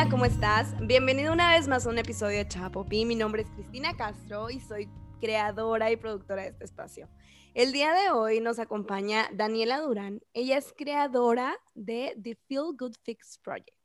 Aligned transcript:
Hola, 0.00 0.08
¿cómo 0.08 0.24
estás? 0.24 0.74
Bienvenido 0.80 1.30
una 1.30 1.52
vez 1.52 1.68
más 1.68 1.84
a 1.84 1.90
un 1.90 1.98
episodio 1.98 2.38
de 2.38 2.48
Chapopi. 2.48 3.04
Mi 3.04 3.14
nombre 3.14 3.42
es 3.42 3.50
Cristina 3.50 3.94
Castro 3.98 4.48
y 4.48 4.58
soy 4.58 4.88
creadora 5.20 5.90
y 5.90 5.98
productora 5.98 6.40
de 6.40 6.48
este 6.48 6.64
espacio. 6.64 7.06
El 7.52 7.70
día 7.72 7.92
de 7.92 8.08
hoy 8.08 8.40
nos 8.40 8.58
acompaña 8.58 9.28
Daniela 9.34 9.78
Durán. 9.78 10.22
Ella 10.32 10.56
es 10.56 10.72
creadora 10.74 11.54
de 11.74 12.16
The 12.22 12.38
Feel 12.48 12.74
Good 12.78 12.94
Fix 13.02 13.36
Project. 13.44 13.76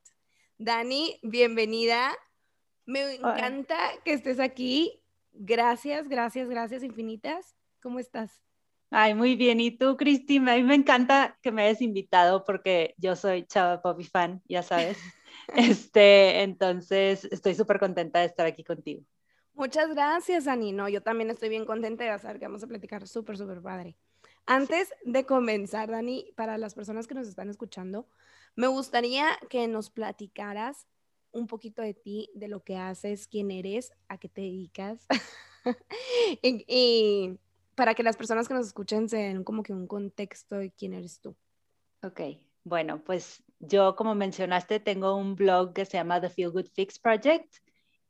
Dani, 0.57 1.19
bienvenida. 1.21 2.15
Me 2.85 3.15
encanta 3.15 3.77
que 4.05 4.13
estés 4.13 4.39
aquí. 4.39 5.03
Gracias, 5.33 6.07
gracias, 6.07 6.47
gracias 6.47 6.81
infinitas. 6.81 7.57
¿Cómo 7.81 7.99
estás? 7.99 8.41
Ay, 8.89 9.15
muy 9.15 9.35
bien. 9.35 9.59
¿Y 9.59 9.71
tú, 9.71 9.97
Cristina? 9.97 10.53
A 10.53 10.55
mí 10.55 10.63
me 10.63 10.75
encanta 10.75 11.37
que 11.41 11.51
me 11.51 11.63
hayas 11.63 11.81
invitado 11.81 12.45
porque 12.45 12.95
yo 12.97 13.17
soy 13.17 13.45
Chava 13.45 13.81
Poppy 13.81 14.05
fan, 14.05 14.41
ya 14.47 14.63
sabes. 14.63 14.97
este, 15.55 16.41
entonces, 16.41 17.25
estoy 17.25 17.55
súper 17.55 17.79
contenta 17.79 18.19
de 18.19 18.25
estar 18.25 18.45
aquí 18.45 18.63
contigo. 18.63 19.03
Muchas 19.53 19.89
gracias, 19.89 20.47
Ani. 20.47 20.73
No, 20.73 20.89
yo 20.89 21.01
también 21.01 21.29
estoy 21.29 21.49
bien 21.49 21.65
contenta 21.65 22.03
de 22.03 22.19
saber 22.19 22.39
que 22.39 22.45
vamos 22.45 22.63
a 22.63 22.67
platicar 22.67 23.07
súper, 23.07 23.37
súper 23.37 23.61
padre. 23.61 23.95
Antes 24.45 24.93
de 25.05 25.25
comenzar, 25.25 25.89
Dani, 25.89 26.31
para 26.35 26.57
las 26.57 26.75
personas 26.75 27.07
que 27.07 27.15
nos 27.15 27.27
están 27.27 27.49
escuchando, 27.49 28.07
me 28.55 28.67
gustaría 28.67 29.37
que 29.49 29.67
nos 29.67 29.89
platicaras 29.89 30.87
un 31.31 31.47
poquito 31.47 31.81
de 31.81 31.93
ti, 31.93 32.29
de 32.33 32.47
lo 32.47 32.63
que 32.63 32.77
haces, 32.77 33.27
quién 33.27 33.51
eres, 33.51 33.91
a 34.07 34.17
qué 34.17 34.29
te 34.29 34.41
dedicas. 34.41 35.05
y, 36.41 37.37
para 37.75 37.93
que 37.93 38.03
las 38.03 38.15
personas 38.15 38.47
que 38.47 38.53
nos 38.53 38.67
escuchen 38.67 39.09
se 39.09 39.17
den 39.17 39.43
como 39.43 39.63
que 39.63 39.73
un 39.73 39.87
contexto 39.87 40.55
de 40.55 40.71
quién 40.71 40.93
eres 40.93 41.19
tú. 41.19 41.35
Ok, 42.03 42.21
bueno, 42.63 43.03
pues 43.03 43.43
yo 43.59 43.95
como 43.95 44.15
mencionaste 44.15 44.79
tengo 44.79 45.15
un 45.15 45.35
blog 45.35 45.73
que 45.73 45.85
se 45.85 45.97
llama 45.97 46.21
The 46.21 46.29
Feel 46.29 46.51
Good 46.51 46.67
Fix 46.73 46.99
Project 46.99 47.55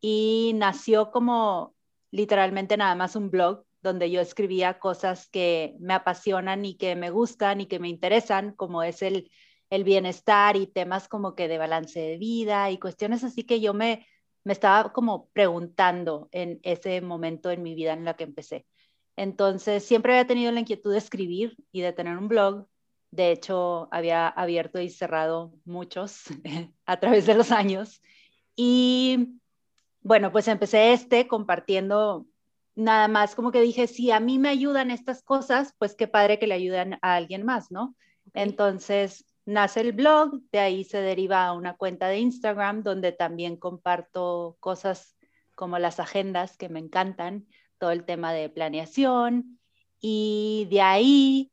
y 0.01 0.53
nació 0.55 1.11
como 1.11 1.75
literalmente 2.11 2.77
nada 2.77 2.95
más 2.95 3.15
un 3.15 3.29
blog 3.29 3.65
donde 3.81 4.09
yo 4.09 4.21
escribía 4.21 4.79
cosas 4.79 5.27
que 5.29 5.75
me 5.79 5.93
apasionan 5.93 6.65
y 6.65 6.75
que 6.75 6.95
me 6.95 7.11
gustan 7.11 7.61
y 7.61 7.67
que 7.67 7.79
me 7.79 7.89
interesan, 7.89 8.53
como 8.53 8.81
es 8.83 9.01
el, 9.01 9.29
el 9.69 9.83
bienestar 9.83 10.57
y 10.57 10.67
temas 10.67 11.07
como 11.07 11.35
que 11.35 11.47
de 11.47 11.57
balance 11.57 11.99
de 11.99 12.17
vida 12.17 12.71
y 12.71 12.79
cuestiones 12.79 13.23
así 13.23 13.43
que 13.43 13.61
yo 13.61 13.73
me, 13.73 14.05
me 14.43 14.53
estaba 14.53 14.93
como 14.93 15.29
preguntando 15.29 16.29
en 16.31 16.59
ese 16.63 17.01
momento 17.01 17.51
en 17.51 17.63
mi 17.63 17.75
vida 17.75 17.93
en 17.93 18.05
la 18.05 18.15
que 18.15 18.23
empecé. 18.23 18.65
Entonces, 19.15 19.83
siempre 19.83 20.13
había 20.13 20.27
tenido 20.27 20.51
la 20.51 20.59
inquietud 20.59 20.91
de 20.91 20.97
escribir 20.97 21.57
y 21.71 21.81
de 21.81 21.93
tener 21.93 22.17
un 22.17 22.27
blog. 22.27 22.67
De 23.15 23.31
hecho, 23.31 23.87
había 23.91 24.27
abierto 24.27 24.81
y 24.81 24.89
cerrado 24.89 25.53
muchos 25.63 26.23
a 26.85 26.99
través 26.99 27.25
de 27.25 27.35
los 27.35 27.51
años. 27.51 28.01
Y 28.55 29.39
bueno, 30.01 30.33
pues 30.33 30.49
empecé 30.49 30.91
este 30.91 31.27
compartiendo 31.27 32.27
nada 32.75 33.07
más 33.07 33.33
como 33.35 33.53
que 33.53 33.61
dije, 33.61 33.87
si 33.87 34.11
a 34.11 34.19
mí 34.19 34.37
me 34.37 34.49
ayudan 34.49 34.91
estas 34.91 35.23
cosas, 35.23 35.73
pues 35.77 35.95
qué 35.95 36.09
padre 36.09 36.39
que 36.39 36.47
le 36.47 36.55
ayuden 36.55 36.95
a 37.01 37.15
alguien 37.15 37.45
más, 37.45 37.71
¿no? 37.71 37.95
Entonces 38.33 39.25
nace 39.45 39.79
el 39.79 39.93
blog, 39.93 40.41
de 40.51 40.59
ahí 40.59 40.83
se 40.83 40.97
deriva 40.99 41.45
a 41.45 41.53
una 41.53 41.77
cuenta 41.77 42.09
de 42.09 42.19
Instagram 42.19 42.83
donde 42.83 43.13
también 43.13 43.55
comparto 43.55 44.57
cosas 44.59 45.15
como 45.55 45.79
las 45.79 46.01
agendas 46.01 46.57
que 46.57 46.67
me 46.67 46.79
encantan, 46.79 47.47
todo 47.77 47.91
el 47.91 48.03
tema 48.03 48.33
de 48.33 48.49
planeación 48.49 49.59
y 50.01 50.67
de 50.69 50.81
ahí 50.81 51.51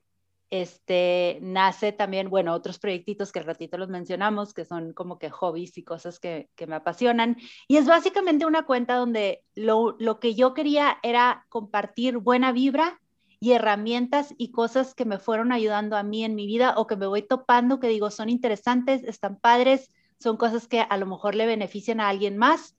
este, 0.53 1.39
nace 1.41 1.93
también, 1.93 2.29
bueno, 2.29 2.53
otros 2.53 2.79
proyectitos 2.79 3.33
que 3.33 3.39
al 3.39 3.47
ratito 3.47 3.79
los 3.79 3.89
mencionamos, 3.89 4.53
que 4.53 4.67
son 4.67 4.93
como 4.93 5.19
que 5.19 5.31
hobbies 5.31 5.79
y 5.79 5.83
cosas 5.83 6.21
que, 6.21 6.51
que 6.57 6.67
me 6.67 6.77
apasionan. 6.77 7.39
Y 7.69 7.79
es 7.79 7.87
básicamente 7.87 8.45
una 8.45 8.67
cuenta 8.67 8.97
donde 8.97 9.43
lo, 9.55 9.97
lo, 9.99 10.21
que 10.21 10.35
yo 10.35 10.53
quería 10.53 10.99
era 11.03 11.47
compartir 11.49 12.19
buena 12.19 12.53
vibra 12.53 13.01
y 13.41 13.53
herramientas 13.53 14.35
y 14.37 14.51
cosas 14.53 14.95
que 14.95 15.07
me 15.07 15.19
fueron 15.19 15.53
ayudando 15.53 15.97
a 15.97 16.03
mí 16.03 16.23
en 16.23 16.35
mi 16.35 16.47
vida 16.47 16.75
o 16.77 16.87
que 16.87 16.97
me 16.97 17.07
voy 17.07 17.23
topando, 17.23 17.81
que 17.81 17.89
digo, 17.89 18.11
son 18.11 18.29
interesantes, 18.29 19.05
están 19.05 19.41
padres, 19.41 19.91
son 20.21 20.37
cosas 20.37 20.69
que 20.69 20.83
a 20.83 20.97
lo 20.99 21.07
mejor 21.07 21.35
le 21.35 21.47
benefician 21.47 21.99
a 21.99 22.11
alguien 22.11 22.37
más. 22.37 22.77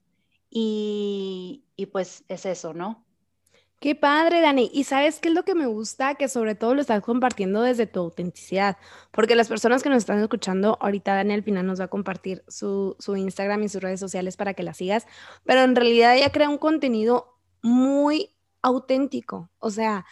Y, 0.48 1.64
y 1.74 1.86
pues 1.86 2.24
es 2.28 2.46
eso, 2.46 2.72
¿no? 2.72 3.04
Qué 3.84 3.94
padre, 3.94 4.40
Dani. 4.40 4.70
Y 4.72 4.84
sabes 4.84 5.20
qué 5.20 5.28
es 5.28 5.34
lo 5.34 5.42
que 5.42 5.54
me 5.54 5.66
gusta, 5.66 6.14
que 6.14 6.26
sobre 6.26 6.54
todo 6.54 6.74
lo 6.74 6.80
estás 6.80 7.02
compartiendo 7.02 7.60
desde 7.60 7.86
tu 7.86 8.00
autenticidad, 8.00 8.78
porque 9.10 9.36
las 9.36 9.48
personas 9.48 9.82
que 9.82 9.90
nos 9.90 9.98
están 9.98 10.22
escuchando, 10.22 10.78
ahorita 10.80 11.14
Dani 11.14 11.34
al 11.34 11.42
final 11.42 11.66
nos 11.66 11.80
va 11.80 11.84
a 11.84 11.88
compartir 11.88 12.42
su, 12.48 12.96
Instagram 13.06 13.62
y 13.62 13.68
sus 13.68 13.82
redes 13.82 14.00
sociales 14.00 14.38
para 14.38 14.54
que 14.54 14.62
la 14.62 14.72
sigas, 14.72 15.06
pero 15.44 15.60
en 15.60 15.76
realidad 15.76 16.16
ella 16.16 16.32
crea 16.32 16.48
un 16.48 16.56
contenido 16.56 17.38
muy 17.60 18.34
auténtico, 18.62 19.50
o 19.58 19.68
sea, 19.68 20.06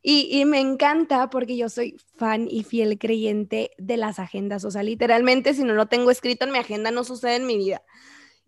y, 0.00 0.30
y, 0.30 0.46
me 0.46 0.60
encanta 0.60 1.28
porque 1.28 1.58
yo 1.58 1.68
soy 1.68 1.98
fan 2.16 2.48
y 2.50 2.64
fiel 2.64 2.98
creyente 2.98 3.72
de 3.76 3.98
las 3.98 4.20
agendas, 4.20 4.64
o 4.64 4.70
sea, 4.70 4.82
literalmente 4.82 5.52
si 5.52 5.64
no 5.64 5.74
lo 5.74 5.84
tengo 5.84 6.10
escrito 6.10 6.46
en 6.46 6.52
mi 6.52 6.58
agenda 6.60 6.92
no 6.92 7.04
sucede 7.04 7.36
en 7.36 7.46
mi 7.46 7.58
vida. 7.58 7.82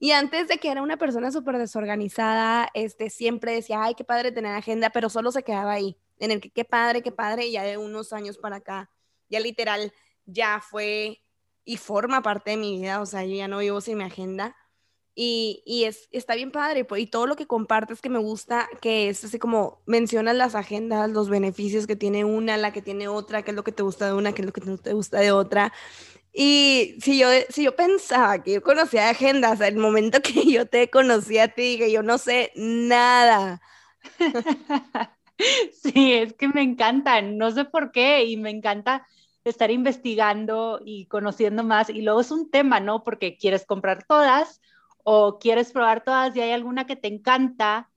Y 0.02 0.12
antes 0.12 0.48
de 0.48 0.56
que 0.56 0.70
era 0.70 0.80
una 0.80 0.96
persona 0.96 1.30
súper 1.30 1.58
desorganizada, 1.58 2.70
este, 2.72 3.10
siempre 3.10 3.52
decía, 3.52 3.82
ay, 3.82 3.94
qué 3.94 4.02
padre 4.02 4.32
tener 4.32 4.54
agenda, 4.54 4.88
pero 4.88 5.10
solo 5.10 5.30
se 5.30 5.42
quedaba 5.42 5.72
ahí, 5.72 5.98
en 6.18 6.30
el 6.30 6.40
que 6.40 6.50
qué 6.50 6.64
padre, 6.64 7.02
qué 7.02 7.12
padre, 7.12 7.46
y 7.46 7.52
ya 7.52 7.62
de 7.64 7.76
unos 7.76 8.14
años 8.14 8.38
para 8.38 8.56
acá, 8.56 8.90
ya 9.28 9.40
literal, 9.40 9.92
ya 10.24 10.62
fue 10.62 11.22
y 11.66 11.76
forma 11.76 12.22
parte 12.22 12.52
de 12.52 12.56
mi 12.56 12.80
vida, 12.80 13.02
o 13.02 13.06
sea, 13.06 13.26
yo 13.26 13.36
ya 13.36 13.46
no 13.46 13.58
vivo 13.58 13.82
sin 13.82 13.98
mi 13.98 14.04
agenda. 14.04 14.56
Y, 15.14 15.62
y 15.66 15.84
es, 15.84 16.08
está 16.12 16.34
bien 16.34 16.50
padre, 16.50 16.86
y 16.96 17.06
todo 17.06 17.26
lo 17.26 17.36
que 17.36 17.46
compartes 17.46 18.00
que 18.00 18.08
me 18.08 18.18
gusta, 18.18 18.70
que 18.80 19.10
es 19.10 19.22
así 19.22 19.38
como 19.38 19.82
mencionas 19.84 20.34
las 20.34 20.54
agendas, 20.54 21.10
los 21.10 21.28
beneficios 21.28 21.86
que 21.86 21.96
tiene 21.96 22.24
una, 22.24 22.56
la 22.56 22.72
que 22.72 22.80
tiene 22.80 23.08
otra, 23.08 23.42
qué 23.42 23.50
es 23.50 23.56
lo 23.56 23.64
que 23.64 23.72
te 23.72 23.82
gusta 23.82 24.06
de 24.06 24.14
una, 24.14 24.32
qué 24.32 24.40
es 24.40 24.46
lo 24.46 24.52
que 24.52 24.62
no 24.62 24.78
te 24.78 24.94
gusta 24.94 25.18
de 25.18 25.30
otra. 25.30 25.74
Y 26.32 26.96
si 27.02 27.18
yo, 27.18 27.28
si 27.50 27.64
yo 27.64 27.74
pensaba 27.76 28.42
que 28.42 28.54
yo 28.54 28.62
conocía 28.62 29.10
agendas, 29.10 29.60
el 29.60 29.76
momento 29.76 30.20
que 30.22 30.44
yo 30.50 30.66
te 30.66 30.90
conocí 30.90 31.38
a 31.38 31.48
ti, 31.48 31.76
que 31.78 31.92
yo 31.92 32.02
no 32.02 32.18
sé 32.18 32.52
nada. 32.56 33.60
Sí, 35.72 36.12
es 36.12 36.34
que 36.34 36.48
me 36.48 36.62
encantan, 36.62 37.38
no 37.38 37.50
sé 37.50 37.64
por 37.64 37.92
qué, 37.92 38.24
y 38.24 38.36
me 38.36 38.50
encanta 38.50 39.06
estar 39.44 39.70
investigando 39.70 40.80
y 40.84 41.06
conociendo 41.06 41.64
más. 41.64 41.90
Y 41.90 42.02
luego 42.02 42.20
es 42.20 42.30
un 42.30 42.50
tema, 42.50 42.80
¿no? 42.80 43.04
Porque 43.04 43.36
quieres 43.36 43.64
comprar 43.66 44.04
todas 44.04 44.60
o 45.02 45.38
quieres 45.38 45.72
probar 45.72 46.04
todas 46.04 46.36
y 46.36 46.40
hay 46.42 46.52
alguna 46.52 46.86
que 46.86 46.96
te 46.96 47.08
encanta, 47.08 47.89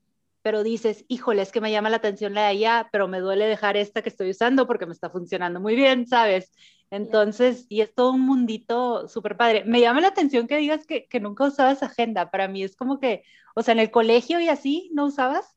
pero 0.43 0.61
dices, 0.61 1.05
híjole, 1.07 1.41
es 1.41 1.51
que 1.51 1.61
me 1.61 1.71
llama 1.71 1.89
la 1.89 1.97
atención 1.97 2.33
la 2.33 2.41
de 2.41 2.47
allá, 2.47 2.89
pero 2.91 3.07
me 3.07 3.21
duele 3.21 3.45
dejar 3.47 3.77
esta 3.77 4.01
que 4.01 4.09
estoy 4.09 4.29
usando 4.29 4.67
porque 4.67 4.85
me 4.85 4.91
está 4.91 5.09
funcionando 5.09 5.61
muy 5.61 5.75
bien, 5.75 6.05
¿sabes? 6.05 6.51
Entonces, 6.91 7.65
y 7.69 7.81
es 7.81 7.95
todo 7.95 8.11
un 8.11 8.21
mundito 8.21 9.07
súper 9.07 9.37
padre. 9.37 9.63
Me 9.65 9.79
llama 9.79 10.01
la 10.01 10.09
atención 10.09 10.47
que 10.47 10.57
digas 10.57 10.85
que, 10.85 11.07
que, 11.07 11.19
nunca 11.21 11.45
usabas 11.45 11.81
agenda. 11.81 12.29
Para 12.29 12.47
mí 12.49 12.61
es 12.61 12.75
como 12.75 12.99
que, 12.99 13.23
o 13.55 13.63
sea, 13.63 13.71
en 13.71 13.79
el 13.79 13.89
colegio 13.89 14.39
y 14.39 14.49
así, 14.49 14.91
¿no 14.93 15.05
usabas? 15.05 15.55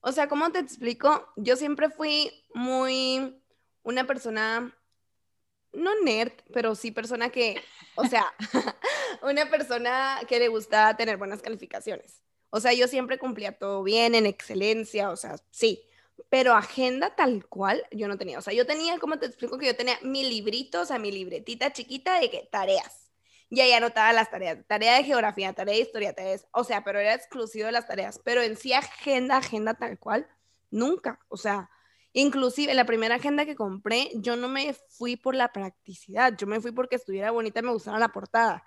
O 0.00 0.12
sea, 0.12 0.28
¿cómo 0.28 0.50
te 0.50 0.58
explico? 0.58 1.32
Yo 1.36 1.56
siempre 1.56 1.88
fui 1.88 2.30
muy 2.52 3.40
una 3.84 4.04
persona, 4.04 4.76
no 5.72 5.90
nerd, 6.02 6.32
pero 6.52 6.74
sí 6.74 6.90
persona 6.90 7.30
que, 7.30 7.62
o 7.94 8.04
sea, 8.04 8.34
una 9.22 9.48
persona 9.48 10.18
que 10.28 10.40
le 10.40 10.48
gustaba 10.48 10.96
tener 10.96 11.18
buenas 11.18 11.40
calificaciones. 11.40 12.20
O 12.54 12.60
sea, 12.60 12.72
yo 12.72 12.86
siempre 12.86 13.18
cumplía 13.18 13.58
todo 13.58 13.82
bien, 13.82 14.14
en 14.14 14.26
excelencia, 14.26 15.10
o 15.10 15.16
sea, 15.16 15.36
sí 15.50 15.84
pero 16.28 16.54
agenda 16.54 17.14
tal 17.14 17.46
cual 17.46 17.84
yo 17.90 18.08
no 18.08 18.18
tenía. 18.18 18.38
O 18.38 18.42
sea, 18.42 18.52
yo 18.52 18.66
tenía, 18.66 18.98
¿cómo 18.98 19.18
te 19.18 19.26
explico? 19.26 19.58
Que 19.58 19.66
yo 19.66 19.76
tenía 19.76 19.98
mi 20.02 20.28
librito, 20.28 20.80
o 20.80 20.84
sea, 20.84 20.98
mi 20.98 21.12
libretita 21.12 21.72
chiquita 21.72 22.18
de 22.18 22.30
que 22.30 22.48
tareas. 22.50 23.12
Y 23.50 23.60
ahí 23.60 23.72
anotaba 23.72 24.12
las 24.12 24.30
tareas, 24.30 24.58
tarea 24.66 24.96
de 24.96 25.04
geografía, 25.04 25.52
tarea 25.52 25.74
de 25.74 25.80
historia, 25.80 26.12
tareas, 26.12 26.46
o 26.52 26.64
sea, 26.64 26.82
pero 26.82 26.98
era 26.98 27.14
exclusivo 27.14 27.66
de 27.66 27.72
las 27.72 27.86
tareas. 27.86 28.20
Pero 28.24 28.42
en 28.42 28.56
sí, 28.56 28.72
agenda, 28.72 29.36
agenda 29.36 29.74
tal 29.74 29.98
cual, 29.98 30.26
nunca. 30.70 31.20
O 31.28 31.36
sea, 31.36 31.70
inclusive 32.12 32.74
la 32.74 32.84
primera 32.84 33.16
agenda 33.16 33.46
que 33.46 33.54
compré, 33.54 34.10
yo 34.14 34.36
no 34.36 34.48
me 34.48 34.74
fui 34.74 35.16
por 35.16 35.34
la 35.34 35.52
practicidad, 35.52 36.36
yo 36.36 36.46
me 36.46 36.60
fui 36.60 36.72
porque 36.72 36.96
estuviera 36.96 37.30
bonita 37.30 37.60
y 37.60 37.62
me 37.62 37.72
gustara 37.72 37.98
la 37.98 38.08
portada. 38.08 38.64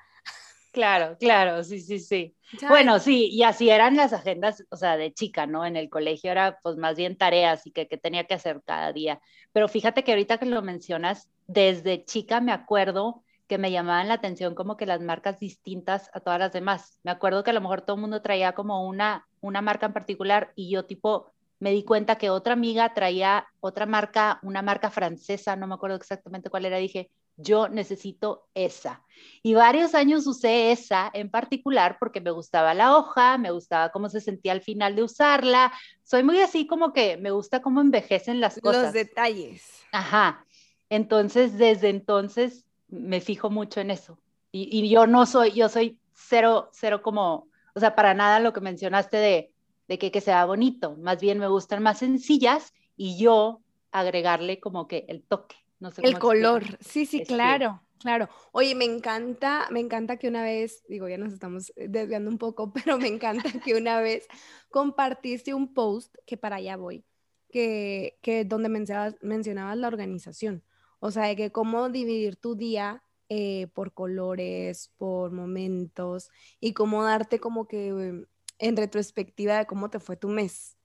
Claro, 0.77 1.17
claro, 1.19 1.63
sí, 1.63 1.81
sí, 1.81 1.97
sí. 1.97 2.35
Bueno, 2.69 2.99
sí, 2.99 3.29
y 3.31 3.41
así 3.41 3.67
eran 3.67 3.95
las 3.95 4.13
agendas, 4.13 4.63
o 4.69 4.77
sea, 4.77 4.95
de 4.95 5.11
chica, 5.11 5.47
¿no? 5.47 5.65
En 5.65 5.75
el 5.75 5.89
colegio 5.89 6.29
era 6.29 6.59
pues 6.61 6.77
más 6.77 6.95
bien 6.95 7.17
tareas 7.17 7.65
y 7.65 7.71
que, 7.71 7.87
tenía 7.87 8.25
que 8.25 8.35
hacer 8.35 8.61
cada 8.63 8.93
día. 8.93 9.19
Pero 9.53 9.67
fíjate 9.69 10.03
que 10.03 10.11
ahorita 10.11 10.37
que 10.37 10.45
lo 10.45 10.61
mencionas, 10.61 11.31
desde 11.47 12.05
chica 12.05 12.41
me 12.41 12.51
acuerdo 12.51 13.23
que 13.47 13.57
me 13.57 13.71
llamaban 13.71 14.07
la 14.07 14.13
atención 14.13 14.53
como 14.53 14.77
que 14.77 14.85
las 14.85 15.01
marcas 15.01 15.39
distintas 15.39 16.11
a 16.13 16.19
todas 16.19 16.37
las 16.37 16.53
demás. 16.53 16.99
Me 17.01 17.09
acuerdo 17.09 17.43
que 17.43 17.49
a 17.49 17.53
lo 17.53 17.61
mejor 17.61 17.81
todo 17.81 17.95
el 17.95 18.01
mundo 18.01 18.21
traía 18.21 18.51
como 18.51 18.87
una, 18.87 19.27
una 19.41 19.63
marca 19.63 19.87
en 19.87 19.93
particular 19.93 20.51
y 20.53 20.69
yo 20.69 20.85
tipo 20.85 21.31
me 21.57 21.71
di 21.71 21.83
cuenta 21.83 22.19
que 22.19 22.29
otra 22.29 22.53
amiga 22.53 22.93
traía 22.93 23.47
otra 23.61 23.87
marca, 23.87 24.37
una 24.43 24.61
marca 24.61 24.91
francesa, 24.91 25.55
no 25.55 25.65
me 25.65 25.73
acuerdo 25.73 25.95
exactamente 25.95 26.51
cuál 26.51 26.65
era, 26.65 26.77
dije, 26.77 27.09
yo 27.37 27.69
necesito 27.69 28.47
esa. 28.55 29.03
Y 29.43 29.53
varios 29.53 29.95
años 29.95 30.27
usé 30.27 30.71
esa 30.71 31.09
en 31.13 31.29
particular 31.29 31.97
porque 31.99 32.19
me 32.19 32.31
gustaba 32.31 32.73
la 32.73 32.97
hoja, 32.97 33.37
me 33.37 33.51
gustaba 33.51 33.89
cómo 33.89 34.09
se 34.09 34.21
sentía 34.21 34.51
al 34.51 34.61
final 34.61 34.95
de 34.95 35.03
usarla. 35.03 35.71
Soy 36.03 36.23
muy 36.23 36.39
así 36.41 36.67
como 36.67 36.93
que 36.93 37.17
me 37.17 37.31
gusta 37.31 37.61
cómo 37.61 37.79
envejecen 37.79 38.39
las 38.39 38.59
cosas. 38.59 38.85
Los 38.85 38.93
detalles. 38.93 39.71
Ajá. 39.91 40.45
Entonces, 40.89 41.57
desde 41.57 41.89
entonces 41.89 42.65
me 42.87 43.21
fijo 43.21 43.49
mucho 43.49 43.79
en 43.79 43.91
eso. 43.91 44.19
Y, 44.51 44.89
yo 44.89 45.05
no 45.05 45.27
soy, 45.27 45.51
yo 45.51 45.69
soy 45.69 45.99
cero, 46.13 46.69
cero 46.73 47.01
como, 47.03 47.47
o 47.75 47.79
sea, 47.79 47.95
para 47.95 48.15
nada 48.15 48.39
lo 48.39 48.53
que 48.53 48.61
mencionaste 48.61 49.17
de, 49.17 49.51
de 49.87 49.99
que, 49.99 50.09
que 50.09 50.21
sea 50.21 50.45
bonito. 50.45 50.95
Más 50.97 51.21
bien 51.21 51.37
me 51.37 51.47
gustan 51.47 51.83
más 51.83 51.99
sencillas 51.99 52.73
y 52.95 53.19
yo 53.19 53.61
agregarle 53.91 54.59
como 54.59 54.87
que 54.87 55.05
el 55.09 55.21
toque. 55.21 55.57
No 55.79 55.91
sé 55.91 56.01
el 56.03 56.17
color, 56.17 56.63
sí, 56.79 57.05
sí, 57.05 57.23
claro. 57.23 57.81
Claro. 57.99 58.29
Oye, 58.51 58.75
me 58.75 58.85
encanta, 58.85 59.67
me 59.71 59.79
encanta 59.79 60.17
que 60.17 60.27
una 60.27 60.43
vez, 60.43 60.83
digo, 60.87 61.07
ya 61.07 61.17
nos 61.17 61.33
estamos 61.33 61.73
eh, 61.75 61.87
desviando 61.89 62.29
un 62.29 62.37
poco, 62.37 62.71
pero 62.73 62.97
me 62.97 63.07
encanta 63.07 63.51
que 63.63 63.75
una 63.75 63.99
vez 64.01 64.27
compartiste 64.69 65.53
un 65.53 65.73
post, 65.73 66.15
que 66.25 66.37
para 66.37 66.57
allá 66.57 66.77
voy, 66.77 67.05
que, 67.49 68.19
que 68.21 68.45
donde 68.45 68.69
mencionabas, 68.69 69.15
mencionabas 69.21 69.77
la 69.77 69.87
organización. 69.87 70.63
O 70.99 71.11
sea, 71.11 71.25
de 71.25 71.35
que 71.35 71.51
cómo 71.51 71.89
dividir 71.89 72.35
tu 72.35 72.55
día 72.55 73.03
eh, 73.29 73.67
por 73.73 73.93
colores, 73.93 74.91
por 74.97 75.31
momentos 75.31 76.29
y 76.59 76.73
cómo 76.73 77.03
darte 77.03 77.39
como 77.39 77.67
que 77.67 78.25
en 78.59 78.77
retrospectiva 78.77 79.57
de 79.57 79.65
cómo 79.65 79.89
te 79.89 79.99
fue 79.99 80.17
tu 80.17 80.29
mes. 80.29 80.77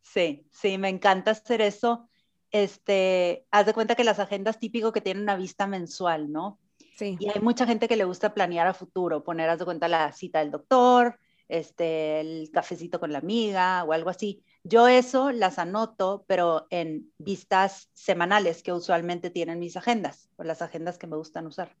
Sí, 0.00 0.48
sí, 0.50 0.78
me 0.78 0.88
encanta 0.88 1.30
hacer 1.30 1.60
eso 1.60 2.08
este, 2.52 3.46
haz 3.50 3.66
de 3.66 3.74
cuenta 3.74 3.94
que 3.94 4.04
las 4.04 4.18
agendas 4.18 4.58
típico 4.58 4.92
que 4.92 5.00
tienen 5.00 5.24
una 5.24 5.36
vista 5.36 5.66
mensual, 5.66 6.30
¿no? 6.30 6.58
Sí. 6.96 7.16
Y 7.18 7.30
hay 7.30 7.40
mucha 7.40 7.66
gente 7.66 7.88
que 7.88 7.96
le 7.96 8.04
gusta 8.04 8.34
planear 8.34 8.66
a 8.66 8.74
futuro, 8.74 9.24
poner, 9.24 9.48
haz 9.48 9.58
de 9.58 9.64
cuenta, 9.64 9.88
la 9.88 10.12
cita 10.12 10.40
del 10.40 10.50
doctor, 10.50 11.18
este, 11.48 12.20
el 12.20 12.50
cafecito 12.52 13.00
con 13.00 13.12
la 13.12 13.18
amiga 13.18 13.84
o 13.84 13.92
algo 13.92 14.10
así. 14.10 14.42
Yo 14.62 14.88
eso 14.88 15.32
las 15.32 15.58
anoto, 15.58 16.24
pero 16.28 16.66
en 16.70 17.10
vistas 17.18 17.90
semanales 17.94 18.62
que 18.62 18.72
usualmente 18.72 19.30
tienen 19.30 19.58
mis 19.58 19.76
agendas, 19.76 20.28
o 20.36 20.44
las 20.44 20.62
agendas 20.62 20.98
que 20.98 21.06
me 21.06 21.16
gustan 21.16 21.46
usar. 21.46 21.74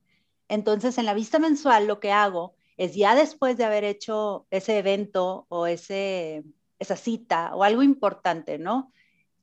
Entonces, 0.48 0.98
en 0.98 1.06
la 1.06 1.14
vista 1.14 1.38
mensual 1.38 1.86
lo 1.86 2.00
que 2.00 2.12
hago 2.12 2.54
es 2.76 2.94
ya 2.94 3.14
después 3.14 3.56
de 3.56 3.64
haber 3.64 3.84
hecho 3.84 4.46
ese 4.50 4.78
evento 4.78 5.46
o 5.48 5.66
ese, 5.66 6.42
esa 6.78 6.96
cita 6.96 7.54
o 7.54 7.62
algo 7.62 7.82
importante, 7.82 8.58
¿no? 8.58 8.92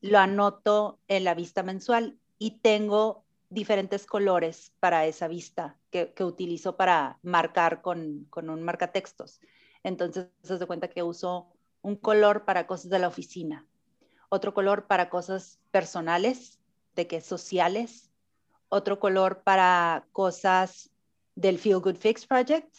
Lo 0.01 0.19
anoto 0.19 0.99
en 1.07 1.23
la 1.23 1.33
vista 1.33 1.63
mensual 1.63 2.17
y 2.37 2.59
tengo 2.59 3.25
diferentes 3.49 4.05
colores 4.05 4.71
para 4.79 5.05
esa 5.05 5.27
vista 5.27 5.77
que, 5.89 6.13
utilizo 6.19 6.77
para 6.77 7.19
marcar 7.23 7.81
con, 7.81 8.25
con 8.29 8.49
un 8.49 8.61
marcatextos. 8.61 9.41
Entonces, 9.83 10.27
se 10.43 10.57
de 10.57 10.65
cuenta 10.65 10.89
que 10.89 11.03
uso 11.03 11.47
un 11.81 11.95
color 11.95 12.45
para 12.45 12.67
cosas 12.67 12.89
de 12.91 12.99
la 12.99 13.07
oficina, 13.07 13.65
otro 14.29 14.53
color 14.53 14.87
para 14.87 15.09
cosas 15.09 15.59
personales, 15.71 16.59
de 16.95 17.07
que 17.07 17.21
sociales, 17.21 18.11
otro 18.67 18.99
color 18.99 19.41
para 19.43 20.05
cosas 20.11 20.91
del 21.35 21.57
Feel 21.57 21.79
Good 21.79 21.95
Fix 21.95 22.27
Project 22.27 22.75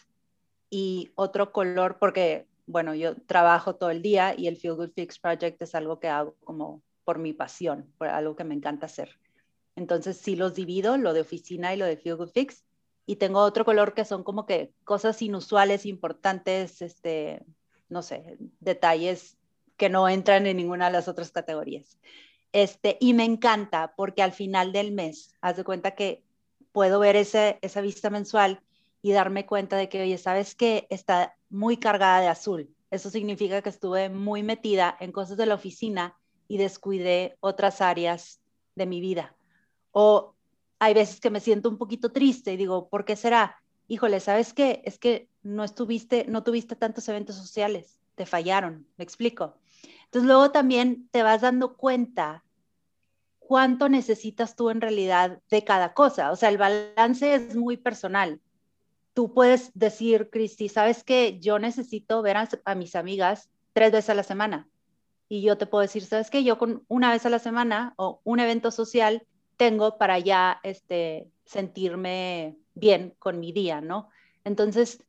y 0.69 1.11
otro 1.15 1.53
color 1.53 1.99
porque, 1.99 2.47
bueno, 2.67 2.95
yo 2.95 3.17
trabajo 3.23 3.77
todo 3.77 3.91
el 3.91 4.03
día 4.03 4.35
y 4.39 4.47
el 4.47 4.57
Feel 4.57 4.75
Good 4.75 4.93
Fix 4.95 5.19
Project 5.19 5.61
es 5.63 5.75
algo 5.75 5.99
que 5.99 6.09
hago 6.09 6.37
como 6.45 6.83
por 7.05 7.19
mi 7.19 7.33
pasión, 7.33 7.93
por 7.99 8.09
algo 8.09 8.37
que 8.37 8.45
me 8.45 8.55
encanta 8.55 8.87
hacer. 8.87 9.19
Entonces 9.77 10.17
sí 10.17 10.37
los 10.37 10.55
divido, 10.55 10.97
lo 10.97 11.13
de 11.13 11.21
oficina 11.21 11.75
y 11.75 11.77
lo 11.77 11.87
de 11.87 11.97
Good 11.97 12.31
Fix. 12.31 12.65
Y 13.07 13.17
tengo 13.17 13.41
otro 13.41 13.65
color 13.65 13.95
que 13.95 14.05
son 14.05 14.23
como 14.23 14.47
que 14.47 14.73
cosas 14.85 15.21
inusuales, 15.23 15.87
importantes, 15.87 16.83
este, 16.83 17.43
no 17.89 18.03
sé, 18.03 18.37
detalles 18.61 19.37
que 19.77 19.89
no 19.89 20.09
entran 20.09 20.47
en 20.47 20.59
ninguna 20.59 20.87
de 20.87 20.93
las 20.93 21.09
otras 21.09 21.31
categorías. 21.31 21.99
Este, 22.53 22.99
y 23.01 23.15
me 23.15 23.25
encanta 23.25 23.95
porque 23.97 24.23
al 24.23 24.33
final 24.33 24.73
del 24.73 24.93
mes, 24.93 25.35
haz 25.41 25.57
de 25.57 25.65
cuenta 25.65 25.93
que 25.93 26.23
puedo 26.73 26.99
ver 26.99 27.17
ese, 27.17 27.59
esa 27.63 27.81
vista 27.81 28.11
mensual 28.11 28.63
y 29.03 29.13
darme 29.13 29.47
cuenta 29.47 29.77
de 29.77 29.89
que, 29.89 30.03
oye, 30.03 30.19
¿sabes 30.19 30.55
que 30.55 30.87
Está 30.91 31.35
muy 31.49 31.77
cargada 31.77 32.21
de 32.21 32.29
azul. 32.29 32.75
Eso 32.91 33.11
significa 33.11 33.61
que 33.61 33.69
estuve 33.69 34.09
muy 34.09 34.43
metida 34.43 34.97
en 35.01 35.13
cosas 35.13 35.37
de 35.37 35.47
la 35.47 35.55
oficina 35.55 36.17
y 36.51 36.57
descuidé 36.57 37.37
otras 37.39 37.81
áreas 37.81 38.41
de 38.75 38.85
mi 38.85 39.01
vida. 39.01 39.37
O 39.93 40.35
hay 40.81 40.95
veces 40.95 41.21
que 41.21 41.31
me 41.31 41.39
siento 41.39 41.69
un 41.69 41.79
poquito 41.79 42.11
triste 42.11 42.53
y 42.53 42.57
digo, 42.57 42.89
¿por 42.89 43.05
qué 43.05 43.15
será? 43.15 43.63
Híjole, 43.87 44.19
¿sabes 44.19 44.53
qué? 44.53 44.83
Es 44.85 44.99
que 44.99 45.29
no 45.45 45.63
estuviste, 45.63 46.27
no 46.29 46.43
tuviste 46.43 46.75
tantos 46.75 47.09
eventos 47.09 47.37
sociales, 47.37 48.01
te 48.17 48.27
fallaron, 48.27 48.85
me 48.97 49.05
explico. 49.05 49.59
Entonces 50.07 50.27
luego 50.27 50.51
también 50.51 51.09
te 51.13 51.23
vas 51.23 51.43
dando 51.43 51.77
cuenta 51.77 52.43
cuánto 53.39 53.89
necesitas 53.89 54.57
tú 54.57 54.71
en 54.71 54.81
realidad 54.81 55.41
de 55.51 55.63
cada 55.63 55.95
cosa. 55.95 56.33
O 56.33 56.37
sea, 56.37 56.49
el 56.49 56.59
balance 56.59 57.33
es 57.33 57.55
muy 57.55 57.77
personal. 57.77 58.41
Tú 59.15 59.33
puedes 59.35 59.71
decir, 59.75 60.31
Cristi, 60.31 60.69
¿sabes 60.69 61.05
qué? 61.05 61.39
Yo 61.39 61.61
necesito 61.61 62.23
ver 62.23 62.39
a, 62.39 62.49
a 62.65 62.75
mis 62.75 62.97
amigas 62.97 63.51
tres 63.73 63.93
veces 63.93 64.11
a 64.11 64.15
la 64.15 64.25
semana 64.25 64.70
y 65.31 65.43
yo 65.43 65.57
te 65.57 65.67
puedo 65.67 65.83
decir, 65.83 66.05
¿sabes 66.05 66.29
qué? 66.29 66.43
Yo 66.43 66.59
con 66.59 66.85
una 66.89 67.13
vez 67.13 67.25
a 67.25 67.31
la 67.31 67.39
semana 67.39 67.95
o 67.97 68.21
un 68.25 68.41
evento 68.41 68.73
social 68.73 69.23
tengo 69.57 69.97
para 69.97 70.19
ya 70.19 70.59
este, 70.65 71.31
sentirme 71.45 72.59
bien 72.75 73.15
con 73.21 73.39
mi 73.39 73.53
día, 73.53 73.81
¿no? 73.81 74.09
Entonces, 74.43 75.05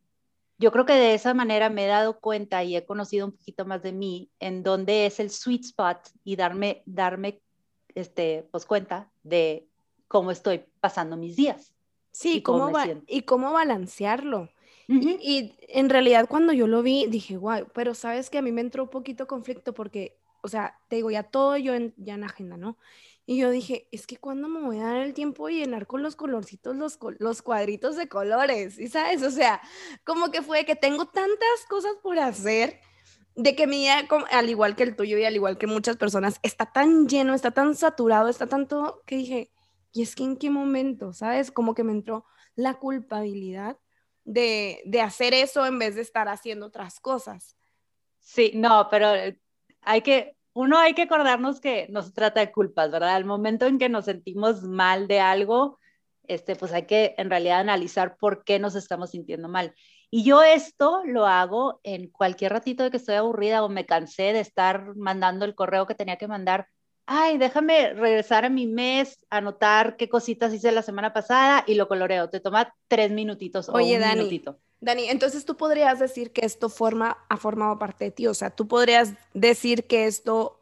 yo 0.59 0.71
creo 0.71 0.85
que 0.85 0.93
de 0.93 1.15
esa 1.15 1.33
manera 1.33 1.71
me 1.71 1.85
he 1.85 1.87
dado 1.87 2.19
cuenta 2.19 2.63
y 2.63 2.75
he 2.75 2.85
conocido 2.85 3.25
un 3.25 3.31
poquito 3.31 3.65
más 3.65 3.81
de 3.81 3.93
mí 3.93 4.29
en 4.39 4.61
dónde 4.61 5.07
es 5.07 5.19
el 5.19 5.31
sweet 5.31 5.65
spot 5.65 5.97
y 6.23 6.35
darme, 6.35 6.83
darme 6.85 7.41
este, 7.95 8.47
pues 8.51 8.67
cuenta 8.67 9.11
de 9.23 9.67
cómo 10.07 10.29
estoy 10.29 10.65
pasando 10.79 11.17
mis 11.17 11.35
días. 11.35 11.73
Sí, 12.11 12.37
y 12.37 12.41
cómo, 12.43 12.71
y 13.07 13.23
cómo 13.23 13.53
balancearlo. 13.53 14.49
Y 15.21 15.55
en 15.69 15.89
realidad 15.89 16.27
cuando 16.27 16.53
yo 16.53 16.67
lo 16.67 16.83
vi, 16.83 17.07
dije, 17.07 17.37
guay, 17.37 17.63
pero 17.73 17.93
sabes 17.93 18.29
que 18.29 18.37
a 18.37 18.41
mí 18.41 18.51
me 18.51 18.61
entró 18.61 18.83
un 18.83 18.89
poquito 18.89 19.27
conflicto 19.27 19.73
porque, 19.73 20.17
o 20.41 20.47
sea, 20.47 20.77
te 20.87 20.97
digo, 20.97 21.11
ya 21.11 21.23
todo 21.23 21.57
yo 21.57 21.73
ya 21.97 22.15
en 22.15 22.23
agenda, 22.23 22.57
¿no? 22.57 22.77
Y 23.25 23.37
yo 23.37 23.49
dije, 23.51 23.87
es 23.91 24.07
que 24.07 24.17
cuando 24.17 24.49
me 24.49 24.61
voy 24.61 24.79
a 24.79 24.83
dar 24.83 24.97
el 24.97 25.13
tiempo 25.13 25.47
de 25.47 25.53
llenar 25.53 25.87
con 25.87 26.03
los 26.03 26.15
colorcitos, 26.15 26.75
los, 26.75 26.99
los 27.19 27.41
cuadritos 27.41 27.95
de 27.95 28.09
colores, 28.09 28.79
¿y 28.79 28.87
sabes? 28.87 29.23
O 29.23 29.31
sea, 29.31 29.61
como 30.03 30.31
que 30.31 30.41
fue 30.41 30.65
que 30.65 30.75
tengo 30.75 31.05
tantas 31.05 31.65
cosas 31.69 31.93
por 32.01 32.19
hacer, 32.19 32.79
de 33.35 33.55
que 33.55 33.67
mi 33.67 33.77
día, 33.77 34.07
al 34.31 34.49
igual 34.49 34.75
que 34.75 34.83
el 34.83 34.95
tuyo 34.95 35.17
y 35.17 35.23
al 35.23 35.35
igual 35.35 35.57
que 35.57 35.67
muchas 35.67 35.97
personas, 35.97 36.39
está 36.43 36.71
tan 36.71 37.07
lleno, 37.07 37.33
está 37.33 37.51
tan 37.51 37.75
saturado, 37.75 38.27
está 38.27 38.47
tanto 38.47 39.01
que 39.05 39.15
dije, 39.15 39.51
¿y 39.93 40.01
es 40.01 40.15
que 40.15 40.23
en 40.23 40.37
qué 40.37 40.49
momento, 40.49 41.13
sabes? 41.13 41.51
Como 41.51 41.73
que 41.73 41.83
me 41.83 41.93
entró 41.93 42.25
la 42.55 42.75
culpabilidad 42.75 43.77
de, 44.23 44.81
de 44.85 45.01
hacer 45.01 45.33
eso 45.33 45.65
en 45.65 45.79
vez 45.79 45.95
de 45.95 46.01
estar 46.01 46.27
haciendo 46.27 46.67
otras 46.67 46.99
cosas. 46.99 47.57
Sí, 48.19 48.51
no, 48.55 48.87
pero 48.89 49.07
hay 49.81 50.01
que, 50.01 50.35
uno 50.53 50.77
hay 50.77 50.93
que 50.93 51.03
acordarnos 51.03 51.59
que 51.59 51.87
no 51.89 52.01
se 52.01 52.11
trata 52.11 52.39
de 52.39 52.51
culpas, 52.51 52.91
¿verdad? 52.91 53.15
Al 53.15 53.25
momento 53.25 53.65
en 53.65 53.79
que 53.79 53.89
nos 53.89 54.05
sentimos 54.05 54.63
mal 54.63 55.07
de 55.07 55.19
algo, 55.19 55.79
este, 56.23 56.55
pues 56.55 56.71
hay 56.71 56.85
que 56.85 57.15
en 57.17 57.29
realidad 57.29 57.59
analizar 57.59 58.15
por 58.17 58.43
qué 58.43 58.59
nos 58.59 58.75
estamos 58.75 59.11
sintiendo 59.11 59.49
mal. 59.49 59.73
Y 60.09 60.23
yo 60.23 60.43
esto 60.43 61.03
lo 61.05 61.25
hago 61.25 61.79
en 61.83 62.09
cualquier 62.09 62.51
ratito 62.51 62.83
de 62.83 62.91
que 62.91 62.97
estoy 62.97 63.15
aburrida 63.15 63.63
o 63.63 63.69
me 63.69 63.85
cansé 63.85 64.33
de 64.33 64.41
estar 64.41 64.95
mandando 64.95 65.45
el 65.45 65.55
correo 65.55 65.87
que 65.87 65.95
tenía 65.95 66.17
que 66.17 66.27
mandar 66.27 66.67
ay, 67.13 67.37
déjame 67.37 67.93
regresar 67.93 68.45
a 68.45 68.49
mi 68.49 68.67
mes, 68.67 69.25
anotar 69.29 69.97
qué 69.97 70.07
cositas 70.07 70.53
hice 70.53 70.71
la 70.71 70.81
semana 70.81 71.11
pasada 71.11 71.65
y 71.67 71.73
lo 71.75 71.89
coloreo. 71.89 72.29
Te 72.29 72.39
toma 72.39 72.73
tres 72.87 73.11
minutitos 73.11 73.67
Oye, 73.67 73.93
o 73.93 73.95
un 73.95 74.01
Dani, 74.01 74.43
Dani, 74.79 75.09
entonces 75.09 75.43
tú 75.43 75.57
podrías 75.57 75.99
decir 75.99 76.31
que 76.31 76.45
esto 76.45 76.69
forma, 76.69 77.17
ha 77.27 77.35
formado 77.35 77.77
parte 77.77 78.05
de 78.05 78.11
ti, 78.11 78.27
o 78.27 78.33
sea, 78.33 78.49
tú 78.49 78.67
podrías 78.67 79.13
decir 79.33 79.87
que 79.87 80.05
esto, 80.05 80.59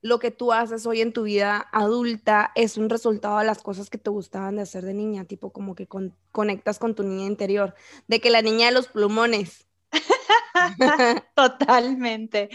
lo 0.00 0.18
que 0.18 0.32
tú 0.32 0.52
haces 0.52 0.84
hoy 0.86 1.02
en 1.02 1.12
tu 1.12 1.22
vida 1.22 1.68
adulta, 1.72 2.50
es 2.56 2.76
un 2.76 2.90
resultado 2.90 3.38
de 3.38 3.44
las 3.44 3.62
cosas 3.62 3.88
que 3.88 3.98
te 3.98 4.10
gustaban 4.10 4.56
de 4.56 4.62
hacer 4.62 4.84
de 4.84 4.94
niña, 4.94 5.24
tipo 5.24 5.52
como 5.52 5.76
que 5.76 5.86
conectas 6.32 6.80
con 6.80 6.96
tu 6.96 7.04
niña 7.04 7.26
interior, 7.26 7.74
de 8.08 8.20
que 8.20 8.30
la 8.30 8.42
niña 8.42 8.66
de 8.66 8.72
los 8.72 8.88
plumones. 8.88 9.68
Totalmente. 11.36 12.50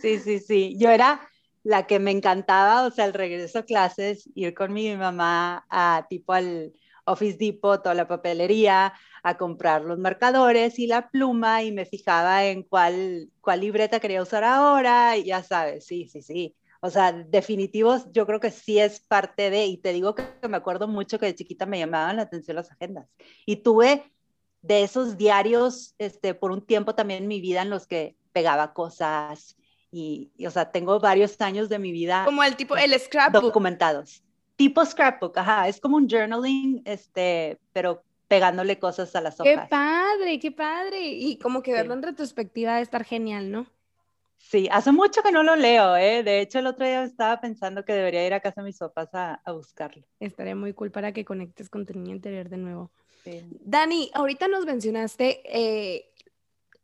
Sí, 0.00 0.20
sí, 0.20 0.38
sí. 0.38 0.76
Yo 0.78 0.90
era 0.90 1.28
la 1.62 1.86
que 1.86 1.98
me 1.98 2.10
encantaba, 2.10 2.86
o 2.86 2.90
sea, 2.90 3.04
el 3.04 3.14
regreso 3.14 3.60
a 3.60 3.64
clases, 3.64 4.28
ir 4.34 4.54
con 4.54 4.72
mi 4.72 4.94
mamá 4.96 5.64
a 5.70 6.06
tipo 6.08 6.32
al 6.32 6.72
Office 7.04 7.36
Depot 7.38 7.84
o 7.86 7.94
la 7.94 8.08
papelería 8.08 8.94
a 9.22 9.36
comprar 9.36 9.82
los 9.82 9.98
marcadores 9.98 10.78
y 10.78 10.86
la 10.86 11.08
pluma 11.10 11.62
y 11.62 11.72
me 11.72 11.86
fijaba 11.86 12.44
en 12.46 12.62
cuál, 12.64 13.30
cuál 13.40 13.60
libreta 13.60 14.00
quería 14.00 14.22
usar 14.22 14.44
ahora 14.44 15.16
y 15.16 15.24
ya 15.24 15.42
sabes, 15.42 15.86
sí, 15.86 16.08
sí, 16.08 16.22
sí. 16.22 16.56
O 16.80 16.90
sea, 16.90 17.12
definitivos, 17.12 18.06
yo 18.12 18.26
creo 18.26 18.40
que 18.40 18.50
sí 18.50 18.80
es 18.80 19.00
parte 19.00 19.50
de, 19.50 19.66
y 19.66 19.76
te 19.78 19.92
digo 19.92 20.16
que, 20.16 20.32
me 20.48 20.56
acuerdo 20.56 20.88
mucho 20.88 21.20
que 21.20 21.26
de 21.26 21.34
chiquita 21.36 21.64
me 21.64 21.78
llamaban 21.78 22.16
la 22.16 22.22
atención 22.22 22.56
las 22.56 22.72
agendas. 22.72 23.08
Y 23.46 23.56
tuve 23.56 24.12
de 24.62 24.82
esos 24.82 25.16
diarios, 25.16 25.94
este, 25.98 26.34
por 26.34 26.50
un 26.50 26.66
tiempo 26.66 26.96
también 26.96 27.22
en 27.22 27.28
mi 27.28 27.40
vida 27.40 27.62
en 27.62 27.70
los 27.70 27.86
que 27.86 28.16
pegaba 28.32 28.72
cosas 28.74 29.56
y, 29.92 30.32
o 30.46 30.50
sea, 30.50 30.70
tengo 30.72 30.98
varios 30.98 31.38
años 31.42 31.68
de 31.68 31.78
mi 31.78 31.92
vida. 31.92 32.24
Como 32.24 32.42
el 32.42 32.56
tipo, 32.56 32.76
el 32.76 32.98
scrapbook. 32.98 33.42
Documentados. 33.42 34.22
Tipo 34.56 34.84
scrapbook, 34.84 35.36
ajá, 35.36 35.68
es 35.68 35.78
como 35.80 35.98
un 35.98 36.08
journaling, 36.08 36.82
este, 36.86 37.58
pero 37.72 38.02
pegándole 38.26 38.78
cosas 38.78 39.14
a 39.14 39.20
las 39.20 39.38
hojas. 39.38 39.52
Qué 39.52 39.68
padre, 39.68 40.38
qué 40.38 40.50
padre. 40.50 41.04
Y 41.04 41.36
como 41.36 41.62
que 41.62 41.72
verlo 41.72 41.92
en 41.92 42.02
retrospectiva 42.02 42.72
debe 42.72 42.82
estar 42.82 43.04
genial, 43.04 43.50
¿no? 43.50 43.66
Sí, 44.38 44.68
hace 44.72 44.90
mucho 44.90 45.22
que 45.22 45.30
no 45.30 45.42
lo 45.42 45.56
leo, 45.56 45.96
¿eh? 45.96 46.22
De 46.22 46.40
hecho, 46.40 46.58
el 46.58 46.66
otro 46.66 46.86
día 46.86 47.04
estaba 47.04 47.40
pensando 47.40 47.84
que 47.84 47.92
debería 47.92 48.26
ir 48.26 48.34
a 48.34 48.40
casa 48.40 48.62
de 48.62 48.66
mis 48.66 48.78
papás 48.78 49.10
a, 49.12 49.34
a 49.44 49.52
buscarlo. 49.52 50.02
Estaría 50.18 50.56
muy 50.56 50.72
cool 50.72 50.90
para 50.90 51.12
que 51.12 51.24
conectes 51.24 51.68
con 51.68 51.84
tu 51.84 51.92
niño 51.92 52.14
interior 52.14 52.48
de 52.48 52.56
nuevo. 52.56 52.90
Dani, 53.60 54.10
ahorita 54.14 54.48
nos 54.48 54.64
mencionaste 54.64 55.42
eh, 55.44 56.11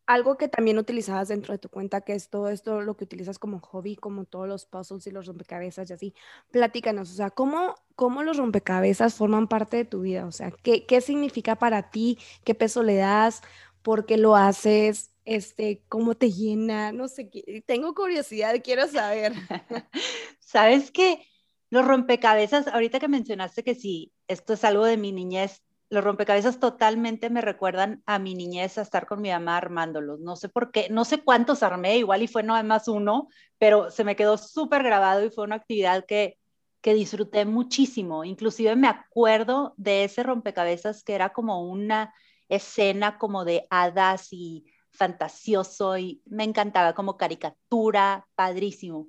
algo 0.08 0.38
que 0.38 0.48
también 0.48 0.78
utilizabas 0.78 1.28
dentro 1.28 1.52
de 1.52 1.58
tu 1.58 1.68
cuenta, 1.68 2.00
que 2.00 2.14
es 2.14 2.30
todo 2.30 2.48
esto 2.48 2.80
lo 2.80 2.96
que 2.96 3.04
utilizas 3.04 3.38
como 3.38 3.60
hobby, 3.60 3.94
como 3.96 4.24
todos 4.24 4.48
los 4.48 4.64
puzzles 4.66 5.06
y 5.06 5.10
los 5.12 5.26
rompecabezas 5.26 5.90
y 5.90 5.92
así. 5.92 6.14
Platícanos, 6.50 7.10
o 7.12 7.14
sea, 7.14 7.30
¿cómo, 7.30 7.74
cómo 7.94 8.22
los 8.22 8.38
rompecabezas 8.38 9.14
forman 9.14 9.48
parte 9.48 9.76
de 9.76 9.84
tu 9.84 10.00
vida? 10.02 10.26
O 10.26 10.32
sea, 10.32 10.50
¿qué, 10.50 10.86
qué 10.86 11.00
significa 11.02 11.56
para 11.56 11.90
ti? 11.90 12.18
¿Qué 12.44 12.54
peso 12.54 12.82
le 12.82 12.96
das? 12.96 13.42
¿Por 13.82 14.06
qué 14.06 14.16
lo 14.16 14.34
haces? 14.36 15.12
Este, 15.26 15.84
¿Cómo 15.88 16.14
te 16.16 16.32
llena? 16.32 16.90
No 16.92 17.08
sé, 17.08 17.30
tengo 17.66 17.94
curiosidad, 17.94 18.54
quiero 18.64 18.88
saber. 18.88 19.34
¿Sabes 20.40 20.90
qué? 20.90 21.22
Los 21.70 21.86
rompecabezas, 21.86 22.66
ahorita 22.68 22.98
que 23.00 23.08
mencionaste 23.08 23.62
que 23.62 23.74
sí, 23.74 24.12
esto 24.26 24.54
es 24.54 24.64
algo 24.64 24.84
de 24.86 24.96
mi 24.96 25.12
niñez, 25.12 25.62
los 25.90 26.04
rompecabezas 26.04 26.60
totalmente 26.60 27.30
me 27.30 27.40
recuerdan 27.40 28.02
a 28.04 28.18
mi 28.18 28.34
niñez, 28.34 28.76
a 28.76 28.82
estar 28.82 29.06
con 29.06 29.22
mi 29.22 29.30
mamá 29.30 29.56
armándolos. 29.56 30.20
No 30.20 30.36
sé 30.36 30.48
por 30.48 30.70
qué, 30.70 30.88
no 30.90 31.04
sé 31.04 31.22
cuántos 31.22 31.62
armé, 31.62 31.96
igual 31.98 32.22
y 32.22 32.28
fue 32.28 32.42
no 32.42 32.62
más 32.64 32.88
uno, 32.88 33.28
pero 33.58 33.90
se 33.90 34.04
me 34.04 34.16
quedó 34.16 34.36
súper 34.36 34.82
grabado 34.82 35.24
y 35.24 35.30
fue 35.30 35.44
una 35.44 35.56
actividad 35.56 36.04
que, 36.06 36.38
que 36.82 36.92
disfruté 36.92 37.46
muchísimo. 37.46 38.24
Inclusive 38.24 38.76
me 38.76 38.88
acuerdo 38.88 39.74
de 39.78 40.04
ese 40.04 40.22
rompecabezas 40.22 41.02
que 41.02 41.14
era 41.14 41.30
como 41.30 41.62
una 41.62 42.12
escena 42.50 43.18
como 43.18 43.44
de 43.44 43.66
hadas 43.70 44.28
y 44.32 44.66
fantasioso 44.90 45.96
y 45.96 46.22
me 46.26 46.44
encantaba 46.44 46.94
como 46.94 47.16
caricatura, 47.16 48.26
padrísimo. 48.34 49.08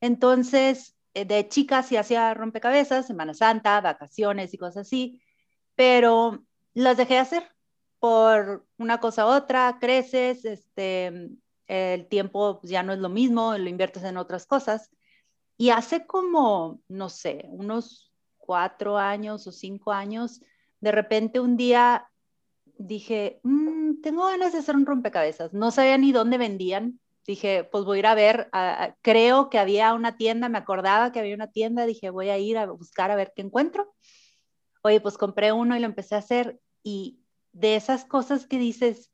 Entonces, 0.00 0.96
eh, 1.12 1.26
de 1.26 1.46
chica 1.48 1.82
sí 1.82 1.96
hacía 1.96 2.32
rompecabezas, 2.32 3.06
Semana 3.06 3.34
Santa, 3.34 3.80
vacaciones 3.82 4.54
y 4.54 4.58
cosas 4.58 4.86
así 4.86 5.20
pero 5.80 6.44
las 6.74 6.98
dejé 6.98 7.14
de 7.14 7.20
hacer 7.20 7.50
por 8.00 8.66
una 8.76 9.00
cosa 9.00 9.24
u 9.24 9.30
otra, 9.30 9.78
creces, 9.80 10.44
este, 10.44 11.30
el 11.68 12.06
tiempo 12.06 12.60
ya 12.64 12.82
no 12.82 12.92
es 12.92 12.98
lo 12.98 13.08
mismo, 13.08 13.56
lo 13.56 13.66
inviertes 13.66 14.04
en 14.04 14.18
otras 14.18 14.44
cosas. 14.44 14.90
Y 15.56 15.70
hace 15.70 16.06
como, 16.06 16.82
no 16.86 17.08
sé, 17.08 17.46
unos 17.48 18.12
cuatro 18.36 18.98
años 18.98 19.46
o 19.46 19.52
cinco 19.52 19.90
años, 19.90 20.42
de 20.80 20.92
repente 20.92 21.40
un 21.40 21.56
día 21.56 22.10
dije, 22.76 23.40
mm, 23.42 24.02
tengo 24.02 24.26
ganas 24.26 24.52
de 24.52 24.58
hacer 24.58 24.76
un 24.76 24.84
rompecabezas. 24.84 25.54
No 25.54 25.70
sabía 25.70 25.96
ni 25.96 26.12
dónde 26.12 26.36
vendían. 26.36 27.00
Dije, 27.26 27.64
pues 27.64 27.86
voy 27.86 27.96
a 27.96 28.00
ir 28.00 28.06
a 28.06 28.14
ver, 28.14 28.50
creo 29.00 29.48
que 29.48 29.58
había 29.58 29.94
una 29.94 30.18
tienda, 30.18 30.50
me 30.50 30.58
acordaba 30.58 31.10
que 31.10 31.20
había 31.20 31.34
una 31.34 31.50
tienda, 31.50 31.86
dije, 31.86 32.10
voy 32.10 32.28
a 32.28 32.36
ir 32.36 32.58
a 32.58 32.66
buscar 32.66 33.10
a 33.10 33.16
ver 33.16 33.32
qué 33.34 33.40
encuentro 33.40 33.94
oye, 34.82 35.00
pues 35.00 35.18
compré 35.18 35.52
uno 35.52 35.76
y 35.76 35.80
lo 35.80 35.86
empecé 35.86 36.14
a 36.14 36.18
hacer 36.18 36.60
y 36.82 37.20
de 37.52 37.76
esas 37.76 38.04
cosas 38.04 38.46
que 38.46 38.58
dices, 38.58 39.10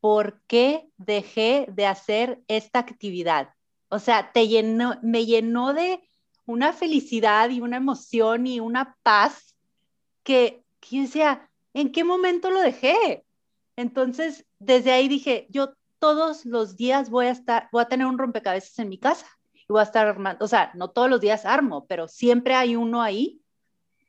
¿por 0.00 0.40
qué 0.46 0.88
dejé 0.96 1.66
de 1.68 1.86
hacer 1.86 2.42
esta 2.48 2.78
actividad? 2.78 3.50
O 3.88 3.98
sea, 3.98 4.32
te 4.32 4.48
llenó, 4.48 4.98
me 5.02 5.26
llenó 5.26 5.72
de 5.74 6.02
una 6.44 6.72
felicidad 6.72 7.50
y 7.50 7.60
una 7.60 7.76
emoción 7.76 8.46
y 8.46 8.60
una 8.60 8.96
paz 9.02 9.56
que, 10.22 10.64
que 10.80 11.02
decía, 11.02 11.50
¿en 11.74 11.92
qué 11.92 12.04
momento 12.04 12.50
lo 12.50 12.60
dejé? 12.60 13.24
Entonces, 13.76 14.46
desde 14.58 14.92
ahí 14.92 15.08
dije, 15.08 15.46
yo 15.50 15.74
todos 15.98 16.44
los 16.46 16.76
días 16.76 17.10
voy 17.10 17.26
a 17.26 17.30
estar, 17.30 17.68
voy 17.72 17.82
a 17.82 17.88
tener 17.88 18.06
un 18.06 18.18
rompecabezas 18.18 18.78
en 18.78 18.88
mi 18.88 18.98
casa 18.98 19.26
y 19.54 19.64
voy 19.68 19.80
a 19.80 19.84
estar 19.84 20.06
armando, 20.06 20.44
o 20.44 20.48
sea, 20.48 20.70
no 20.74 20.90
todos 20.90 21.10
los 21.10 21.20
días 21.20 21.44
armo, 21.44 21.86
pero 21.86 22.08
siempre 22.08 22.54
hay 22.54 22.76
uno 22.76 23.02
ahí 23.02 23.40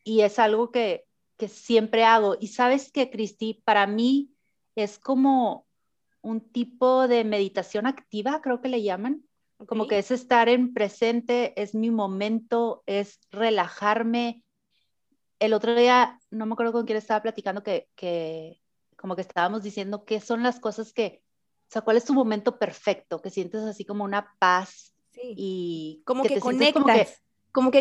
y 0.08 0.22
es 0.22 0.40
algo 0.40 0.72
que, 0.72 1.06
que 1.36 1.50
siempre 1.50 2.06
hago. 2.06 2.38
Y 2.40 2.48
sabes 2.48 2.94
que, 2.94 3.12
Cristi, 3.12 3.62
para 3.66 3.86
mí 3.88 4.32
es 4.76 5.00
como 5.00 5.68
un 6.22 6.40
tipo 6.40 7.10
de 7.10 7.26
meditación 7.26 7.86
activa, 7.88 8.42
creo 8.42 8.62
que 8.62 8.70
le 8.70 8.82
llaman. 8.82 9.26
Como 9.68 9.86
que 9.86 9.98
es 9.98 10.12
estar 10.12 10.48
en 10.48 10.74
presente, 10.74 11.62
es 11.62 11.76
mi 11.76 11.92
momento, 11.92 12.84
es 12.86 13.20
relajarme. 13.32 14.44
El 15.40 15.52
otro 15.52 15.76
día, 15.76 16.22
no 16.32 16.46
me 16.46 16.54
acuerdo 16.54 16.72
con 16.72 16.86
quién 16.86 16.98
estaba 16.98 17.22
platicando, 17.22 17.62
que, 17.62 17.90
que 17.96 18.62
como 18.96 19.16
que 19.16 19.24
estábamos 19.24 19.62
diciendo 19.62 20.06
qué 20.06 20.22
son 20.22 20.42
las 20.42 20.62
cosas 20.62 20.94
que, 20.94 21.22
o 21.68 21.72
sea, 21.72 21.82
cuál 21.82 21.98
es 21.98 22.06
tu 22.06 22.14
momento 22.14 22.58
perfecto, 22.58 23.22
que 23.22 23.30
sientes 23.30 23.62
así 23.64 23.84
como 23.84 24.06
una 24.06 24.34
paz 24.40 24.96
y 25.22 26.02
como 26.06 26.24
que, 26.24 26.40
conectas 26.40 26.82
como 26.82 26.86
que 26.96 27.08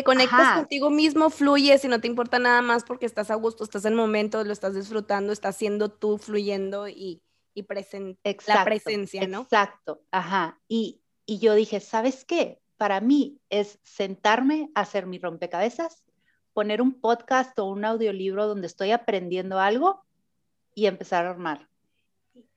conectas 0.03 0.57
contigo 0.57 0.89
mismo, 0.89 1.29
fluyes 1.29 1.85
y 1.85 1.87
no 1.87 2.01
te 2.01 2.07
importa 2.07 2.39
nada 2.39 2.61
más 2.61 2.83
porque 2.83 3.05
estás 3.05 3.29
a 3.31 3.35
gusto, 3.35 3.63
estás 3.63 3.85
en 3.85 3.93
el 3.93 3.97
momento, 3.97 4.43
lo 4.43 4.53
estás 4.53 4.73
disfrutando, 4.73 5.31
estás 5.31 5.55
siendo 5.55 5.89
tú 5.89 6.17
fluyendo 6.17 6.87
y, 6.87 7.21
y 7.53 7.65
la 8.47 8.63
presencia, 8.63 9.27
¿no? 9.27 9.41
Exacto, 9.41 10.01
ajá. 10.11 10.59
Y, 10.67 11.01
y 11.25 11.39
yo 11.39 11.53
dije, 11.55 11.79
¿sabes 11.79 12.25
qué? 12.25 12.59
Para 12.77 13.01
mí 13.01 13.39
es 13.49 13.79
sentarme 13.83 14.69
a 14.75 14.81
hacer 14.81 15.05
mi 15.05 15.19
rompecabezas, 15.19 16.03
poner 16.53 16.81
un 16.81 16.99
podcast 16.99 17.57
o 17.59 17.65
un 17.65 17.85
audiolibro 17.85 18.47
donde 18.47 18.67
estoy 18.67 18.91
aprendiendo 18.91 19.59
algo 19.59 20.03
y 20.73 20.87
empezar 20.87 21.25
a 21.25 21.31
armar. 21.31 21.69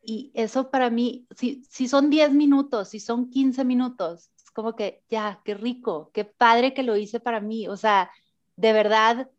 Y 0.03 0.31
eso 0.35 0.71
para 0.71 0.91
mí, 0.91 1.27
si, 1.37 1.63
si 1.69 1.89
son 1.89 2.11
10 2.11 2.33
minutos, 2.33 2.89
si 2.89 3.01
son 3.01 3.31
15 3.31 3.65
minutos, 3.65 4.31
como 4.53 4.77
que, 4.77 5.03
ya, 5.09 5.41
qué 5.45 5.55
rico, 5.55 6.11
qué 6.13 6.25
padre 6.25 6.75
que 6.75 6.83
lo 6.83 6.97
hice 6.97 7.21
para 7.21 7.41
mí. 7.41 7.69
O 7.69 7.77
sea, 7.77 8.11
de 8.57 8.73
verdad 8.73 9.31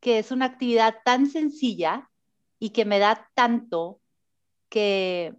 que 0.00 0.18
es 0.18 0.30
una 0.30 0.46
actividad 0.46 0.96
tan 1.04 1.26
sencilla 1.26 2.10
y 2.58 2.70
que 2.70 2.84
me 2.84 2.98
da 2.98 3.28
tanto 3.34 4.00
que, 4.68 5.34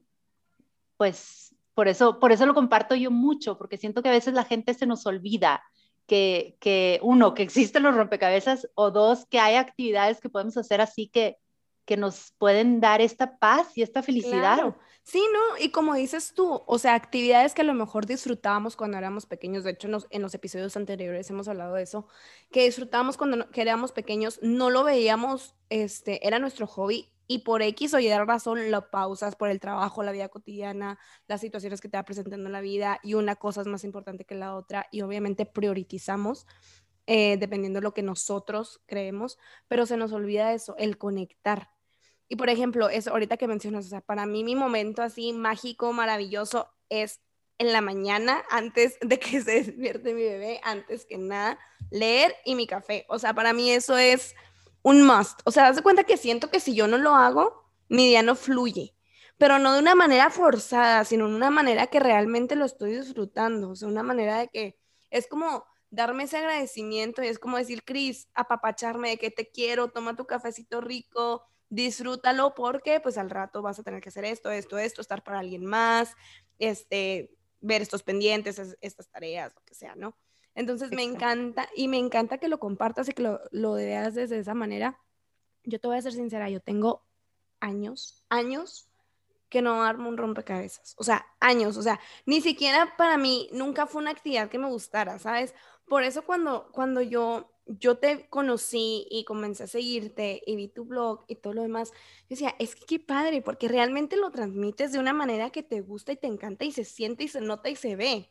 pues, 0.97 1.55
por 1.73 1.87
eso, 1.87 2.19
por 2.19 2.31
eso 2.31 2.45
lo 2.45 2.53
comparto 2.53 2.95
yo 2.95 3.11
mucho, 3.11 3.57
porque 3.57 3.77
siento 3.77 4.01
que 4.01 4.09
a 4.09 4.13
veces 4.13 4.33
la 4.33 4.43
gente 4.43 4.73
se 4.73 4.87
nos 4.87 5.05
olvida 5.05 5.63
que, 6.07 6.57
que 6.59 6.99
uno, 7.03 7.33
que 7.33 7.43
existen 7.43 7.83
los 7.83 7.95
rompecabezas, 7.95 8.67
o 8.75 8.91
dos, 8.91 9.25
que 9.27 9.39
hay 9.39 9.55
actividades 9.55 10.19
que 10.19 10.29
podemos 10.29 10.57
hacer 10.57 10.81
así 10.81 11.07
que, 11.07 11.37
que 11.85 11.97
nos 11.97 12.33
pueden 12.37 12.79
dar 12.79 13.01
esta 13.01 13.37
paz 13.37 13.77
y 13.77 13.81
esta 13.81 14.01
felicidad. 14.01 14.75
Sí, 15.07 15.23
¿no? 15.31 15.63
Y 15.63 15.71
como 15.71 15.95
dices 15.95 16.33
tú, 16.33 16.63
o 16.65 16.79
sea, 16.79 16.93
actividades 16.93 17.53
que 17.53 17.61
a 17.61 17.63
lo 17.63 17.73
mejor 17.73 18.05
disfrutábamos 18.05 18.75
cuando 18.75 18.97
éramos 18.97 19.25
pequeños, 19.25 19.63
de 19.63 19.71
hecho 19.71 19.87
en 19.87 20.21
los, 20.21 20.33
episodios 20.35 20.75
anteriores 20.75 21.29
hemos 21.29 21.47
hablado 21.47 21.75
de 21.75 21.83
eso, 21.83 22.07
que 22.51 22.65
disfrutábamos 22.65 23.15
cuando 23.15 23.47
éramos 23.53 23.93
pequeños, 23.93 24.37
no 24.41 24.69
lo 24.69 24.83
veíamos, 24.83 25.55
este, 25.69 26.27
era 26.27 26.39
nuestro 26.39 26.67
hobby 26.67 27.09
y 27.25 27.39
por 27.39 27.61
X 27.61 27.93
o 27.93 27.99
Y 27.99 28.13
razón 28.13 28.69
lo 28.69 28.91
pausas 28.91 29.37
por 29.37 29.49
el 29.49 29.61
trabajo, 29.61 30.03
la 30.03 30.11
vida 30.11 30.27
cotidiana, 30.27 30.99
las 31.25 31.39
situaciones 31.39 31.79
que 31.79 31.87
te 31.87 31.95
va 31.95 32.03
presentando 32.03 32.47
en 32.47 32.51
la 32.51 32.61
vida 32.61 32.99
y 33.01 33.13
una 33.13 33.37
cosa 33.37 33.61
es 33.61 33.67
más 33.67 33.85
importante 33.85 34.25
que 34.25 34.35
la 34.35 34.55
otra 34.55 34.87
y 34.91 35.03
obviamente 35.03 35.45
priorizamos 35.45 36.45
eh, 37.05 37.37
dependiendo 37.37 37.79
de 37.79 37.83
lo 37.83 37.93
que 37.93 38.03
nosotros 38.03 38.81
creemos, 38.87 39.37
pero 39.69 39.85
se 39.85 39.95
nos 39.95 40.11
olvida 40.11 40.53
eso, 40.53 40.75
el 40.77 40.97
conectar 40.97 41.69
y 42.29 42.35
por 42.35 42.49
ejemplo, 42.49 42.89
eso 42.89 43.11
ahorita 43.11 43.37
que 43.37 43.47
mencionas, 43.47 43.85
o 43.85 43.89
sea, 43.89 44.01
para 44.01 44.25
mí 44.25 44.43
mi 44.43 44.55
momento 44.55 45.01
así 45.01 45.33
mágico, 45.33 45.93
maravilloso 45.93 46.69
es 46.89 47.21
en 47.57 47.71
la 47.71 47.81
mañana, 47.81 48.43
antes 48.49 48.97
de 49.01 49.19
que 49.19 49.41
se 49.41 49.63
despierte 49.63 50.13
mi 50.13 50.23
bebé, 50.23 50.59
antes 50.63 51.05
que 51.05 51.17
nada, 51.17 51.59
leer 51.89 52.35
y 52.45 52.55
mi 52.55 52.67
café. 52.67 53.05
O 53.09 53.19
sea, 53.19 53.33
para 53.33 53.53
mí 53.53 53.71
eso 53.71 53.97
es 53.97 54.35
un 54.81 55.05
must. 55.05 55.41
O 55.45 55.51
sea, 55.51 55.63
das 55.63 55.77
de 55.77 55.83
cuenta 55.83 56.03
que 56.03 56.17
siento 56.17 56.49
que 56.49 56.59
si 56.59 56.75
yo 56.75 56.87
no 56.87 56.97
lo 56.97 57.15
hago, 57.15 57.71
mi 57.89 58.07
día 58.07 58.21
no 58.23 58.35
fluye. 58.35 58.93
Pero 59.37 59.59
no 59.59 59.73
de 59.73 59.79
una 59.79 59.95
manera 59.95 60.29
forzada, 60.29 61.05
sino 61.05 61.29
de 61.29 61.35
una 61.35 61.51
manera 61.51 61.87
que 61.87 61.99
realmente 61.99 62.55
lo 62.55 62.65
estoy 62.65 62.95
disfrutando. 62.95 63.69
O 63.69 63.75
sea, 63.75 63.87
una 63.87 64.03
manera 64.03 64.39
de 64.39 64.47
que 64.49 64.79
es 65.11 65.27
como 65.27 65.65
darme 65.89 66.23
ese 66.23 66.37
agradecimiento 66.37 67.23
y 67.23 67.27
es 67.27 67.39
como 67.39 67.57
decir, 67.57 67.83
Cris, 67.83 68.29
apapacharme 68.33 69.09
de 69.09 69.17
que 69.17 69.31
te 69.31 69.49
quiero, 69.49 69.89
toma 69.89 70.15
tu 70.15 70.25
cafecito 70.25 70.81
rico, 70.81 71.43
disfrútalo 71.69 72.53
porque 72.55 72.99
pues 72.99 73.17
al 73.17 73.29
rato 73.29 73.61
vas 73.61 73.79
a 73.79 73.83
tener 73.83 74.01
que 74.01 74.09
hacer 74.09 74.25
esto, 74.25 74.49
esto, 74.51 74.77
esto, 74.77 75.01
estar 75.01 75.23
para 75.23 75.39
alguien 75.39 75.65
más, 75.65 76.15
este, 76.59 77.35
ver 77.61 77.81
estos 77.81 78.03
pendientes, 78.03 78.77
estas 78.81 79.09
tareas, 79.09 79.53
lo 79.55 79.61
que 79.63 79.75
sea, 79.75 79.95
¿no? 79.95 80.17
Entonces 80.55 80.91
me 80.91 81.03
encanta 81.03 81.69
y 81.75 81.87
me 81.87 81.97
encanta 81.97 82.39
que 82.39 82.47
lo 82.47 82.59
compartas 82.59 83.09
y 83.09 83.13
que 83.13 83.21
lo, 83.21 83.39
lo 83.51 83.73
veas 83.73 84.15
desde 84.15 84.39
esa 84.39 84.55
manera. 84.55 84.99
Yo 85.63 85.79
te 85.79 85.87
voy 85.87 85.97
a 85.97 86.01
ser 86.01 86.13
sincera, 86.13 86.49
yo 86.49 86.61
tengo 86.61 87.05
años, 87.59 88.23
años 88.29 88.89
que 89.49 89.61
no 89.61 89.83
armo 89.83 90.09
un 90.09 90.17
rompecabezas. 90.17 90.95
O 90.97 91.03
sea, 91.03 91.25
años. 91.39 91.77
O 91.77 91.81
sea, 91.81 91.99
ni 92.25 92.41
siquiera 92.41 92.95
para 92.97 93.17
mí 93.17 93.49
nunca 93.51 93.87
fue 93.87 94.01
una 94.01 94.11
actividad 94.11 94.49
que 94.49 94.59
me 94.59 94.67
gustara, 94.67 95.19
¿sabes? 95.19 95.53
Por 95.87 96.03
eso 96.03 96.23
cuando, 96.23 96.69
cuando 96.71 97.01
yo, 97.01 97.51
yo 97.67 97.97
te 97.97 98.27
conocí 98.29 99.07
y 99.09 99.23
comencé 99.25 99.63
a 99.63 99.67
seguirte 99.67 100.41
y 100.45 100.55
vi 100.55 100.67
tu 100.67 100.85
blog 100.85 101.25
y 101.27 101.35
todo 101.35 101.53
lo 101.53 101.61
demás, 101.61 101.91
decía, 102.29 102.55
es 102.59 102.75
que 102.75 102.85
qué 102.85 102.99
padre, 102.99 103.41
porque 103.41 103.67
realmente 103.67 104.17
lo 104.17 104.31
transmites 104.31 104.91
de 104.91 104.99
una 104.99 105.13
manera 105.13 105.49
que 105.49 105.63
te 105.63 105.81
gusta 105.81 106.11
y 106.11 106.17
te 106.17 106.27
encanta 106.27 106.65
y 106.65 106.71
se 106.71 106.85
siente 106.85 107.23
y 107.23 107.27
se 107.27 107.41
nota 107.41 107.69
y 107.69 107.75
se 107.75 107.95
ve. 107.95 108.29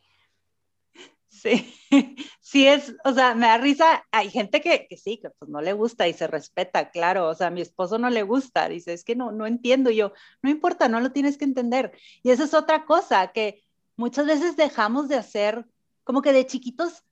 Sí, 1.29 1.75
sí 2.41 2.67
es, 2.67 2.95
o 3.05 3.13
sea, 3.13 3.35
me 3.35 3.47
da 3.47 3.59
risa, 3.59 4.07
hay 4.11 4.31
gente 4.31 4.61
que, 4.61 4.87
que, 4.89 4.97
sí, 4.97 5.19
que 5.19 5.31
pues 5.31 5.51
no 5.51 5.61
le 5.61 5.75
gusta 5.75 6.09
y 6.09 6.15
se 6.15 6.27
respeta, 6.27 6.91
claro, 6.91 7.29
o 7.29 7.35
sea, 7.35 7.49
a 7.49 7.51
mi 7.51 7.61
esposo 7.61 7.99
no 7.99 8.09
le 8.09 8.23
gusta, 8.23 8.69
dice, 8.69 8.95
es 8.95 9.05
que 9.05 9.17
no, 9.17 9.33
no 9.33 9.47
entiendo 9.47 9.91
yo, 9.91 10.13
no 10.43 10.51
importa, 10.51 10.89
no 10.89 11.01
lo 11.01 11.13
tienes 11.13 11.37
que 11.37 11.45
entender. 11.45 11.93
Y 12.23 12.31
esa 12.31 12.45
es 12.45 12.55
otra 12.55 12.87
cosa, 12.87 13.33
que 13.33 13.63
muchas 13.97 14.27
veces 14.27 14.57
dejamos 14.57 15.09
de 15.09 15.17
hacer, 15.17 15.67
como 16.05 16.23
que 16.23 16.33
de 16.33 16.47
chiquitos 16.47 17.05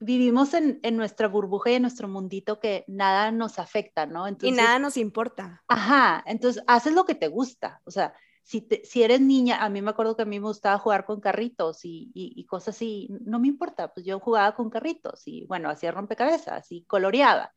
vivimos 0.00 0.54
en, 0.54 0.80
en 0.82 0.96
nuestra 0.96 1.28
burbuja 1.28 1.70
y 1.70 1.74
en 1.74 1.82
nuestro 1.82 2.08
mundito 2.08 2.58
que 2.58 2.84
nada 2.88 3.30
nos 3.30 3.58
afecta, 3.58 4.06
¿no? 4.06 4.26
Entonces, 4.26 4.58
y 4.58 4.60
nada 4.60 4.78
nos 4.78 4.96
importa. 4.96 5.62
Ajá, 5.68 6.24
entonces 6.26 6.64
haces 6.66 6.94
lo 6.94 7.04
que 7.04 7.14
te 7.14 7.28
gusta, 7.28 7.80
o 7.84 7.90
sea, 7.90 8.14
si, 8.42 8.66
si, 8.82 9.02
eres 9.02 9.20
niña, 9.20 9.62
a 9.62 9.68
mí 9.68 9.80
me 9.80 9.90
acuerdo 9.90 10.16
que 10.16 10.22
a 10.22 10.26
mí 10.26 10.40
me 10.40 10.46
gustaba 10.46 10.78
jugar 10.78 11.04
con 11.04 11.20
carritos 11.20 11.84
y, 11.84 12.10
y, 12.14 12.44
cosas 12.46 12.74
así, 12.74 13.08
no 13.24 13.38
me 13.38 13.46
importa, 13.46 13.92
pues 13.92 14.04
yo 14.04 14.18
jugaba 14.18 14.56
con 14.56 14.70
carritos 14.70 15.22
y 15.26 15.44
bueno, 15.46 15.70
hacía 15.70 15.92
rompecabezas 15.92 16.72
y 16.72 16.82
coloreaba. 16.84 17.52